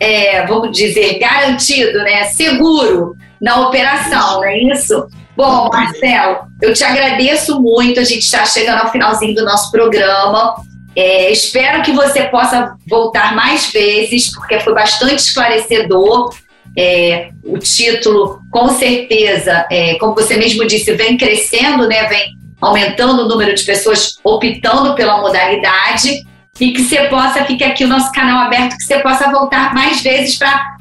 é, 0.00 0.46
vamos 0.46 0.76
dizer, 0.76 1.18
garantido, 1.18 1.98
né? 1.98 2.24
seguro 2.24 3.14
na 3.40 3.68
operação, 3.68 4.36
não 4.36 4.44
é 4.44 4.58
isso? 4.58 5.06
Bom, 5.36 5.70
Marcelo, 5.72 6.40
eu 6.60 6.74
te 6.74 6.84
agradeço 6.84 7.60
muito. 7.62 8.00
A 8.00 8.04
gente 8.04 8.22
está 8.22 8.44
chegando 8.44 8.80
ao 8.80 8.92
finalzinho 8.92 9.34
do 9.34 9.44
nosso 9.44 9.70
programa. 9.70 10.56
É, 10.94 11.30
espero 11.30 11.82
que 11.82 11.92
você 11.92 12.24
possa 12.24 12.74
voltar 12.86 13.34
mais 13.34 13.72
vezes, 13.72 14.30
porque 14.34 14.60
foi 14.60 14.74
bastante 14.74 15.16
esclarecedor. 15.16 16.34
É, 16.76 17.30
o 17.44 17.58
título, 17.58 18.40
com 18.50 18.68
certeza, 18.68 19.66
é, 19.70 19.96
como 19.96 20.14
você 20.14 20.36
mesmo 20.36 20.66
disse, 20.66 20.94
vem 20.94 21.16
crescendo, 21.16 21.88
né, 21.88 22.06
vem 22.06 22.34
aumentando 22.60 23.22
o 23.22 23.28
número 23.28 23.54
de 23.54 23.64
pessoas 23.64 24.18
optando 24.22 24.94
pela 24.94 25.20
modalidade 25.20 26.24
e 26.60 26.72
que 26.72 26.82
você 26.82 27.04
possa, 27.08 27.44
fique 27.44 27.64
aqui 27.64 27.84
o 27.84 27.88
nosso 27.88 28.12
canal 28.12 28.46
aberto, 28.46 28.76
que 28.76 28.84
você 28.84 28.98
possa 28.98 29.30
voltar 29.30 29.74
mais 29.74 30.02
vezes 30.02 30.36
para 30.36 30.76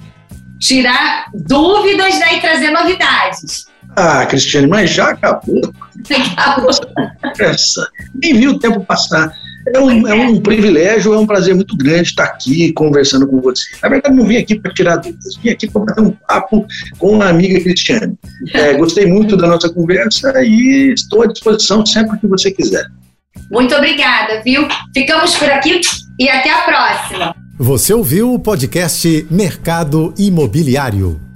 tirar 0.60 1.26
dúvidas 1.34 2.20
né, 2.20 2.36
e 2.36 2.42
trazer 2.42 2.70
novidades. 2.70 3.68
Ah, 3.96 4.26
Cristiane, 4.26 4.68
mas 4.68 4.92
já 4.92 5.10
acabou. 5.10 5.74
Acabou. 6.38 6.70
Essa. 7.40 7.88
Nem 8.14 8.34
viu 8.34 8.52
o 8.52 8.60
tempo 8.60 8.80
passar. 8.86 9.32
É 9.74 9.80
um, 9.80 10.08
é 10.08 10.14
um 10.14 10.40
privilégio, 10.40 11.14
é 11.14 11.18
um 11.18 11.26
prazer 11.26 11.56
muito 11.56 11.76
grande 11.78 12.10
estar 12.10 12.26
aqui 12.26 12.72
conversando 12.74 13.28
com 13.28 13.40
você. 13.42 13.64
Na 13.82 13.90
verdade, 13.90 14.16
não 14.16 14.26
vim 14.26 14.38
aqui 14.38 14.60
para 14.60 14.74
tirar 14.74 14.98
dúvidas, 14.98 15.36
vim 15.42 15.50
aqui 15.50 15.70
para 15.70 15.82
bater 15.82 16.02
um 16.02 16.12
papo 16.12 16.66
com 16.98 17.22
a 17.22 17.30
amiga 17.30 17.60
Cristiane. 17.60 18.18
É, 18.54 18.74
gostei 18.74 19.06
muito 19.06 19.38
da 19.38 19.48
nossa 19.48 19.70
conversa 19.70 20.34
e 20.44 20.94
estou 20.94 21.24
à 21.24 21.28
disposição 21.28 21.86
sempre 21.86 22.18
que 22.20 22.28
você 22.28 22.52
quiser. 22.52 22.86
Muito 23.52 23.74
obrigada, 23.76 24.42
viu? 24.44 24.68
Ficamos 24.94 25.36
por 25.36 25.50
aqui 25.50 25.82
e 26.20 26.30
até 26.30 26.52
a 26.52 26.62
próxima. 26.62 27.36
Você 27.58 27.94
ouviu 27.94 28.34
o 28.34 28.40
podcast 28.40 29.28
Mercado 29.30 30.14
Imobiliário. 30.18 31.29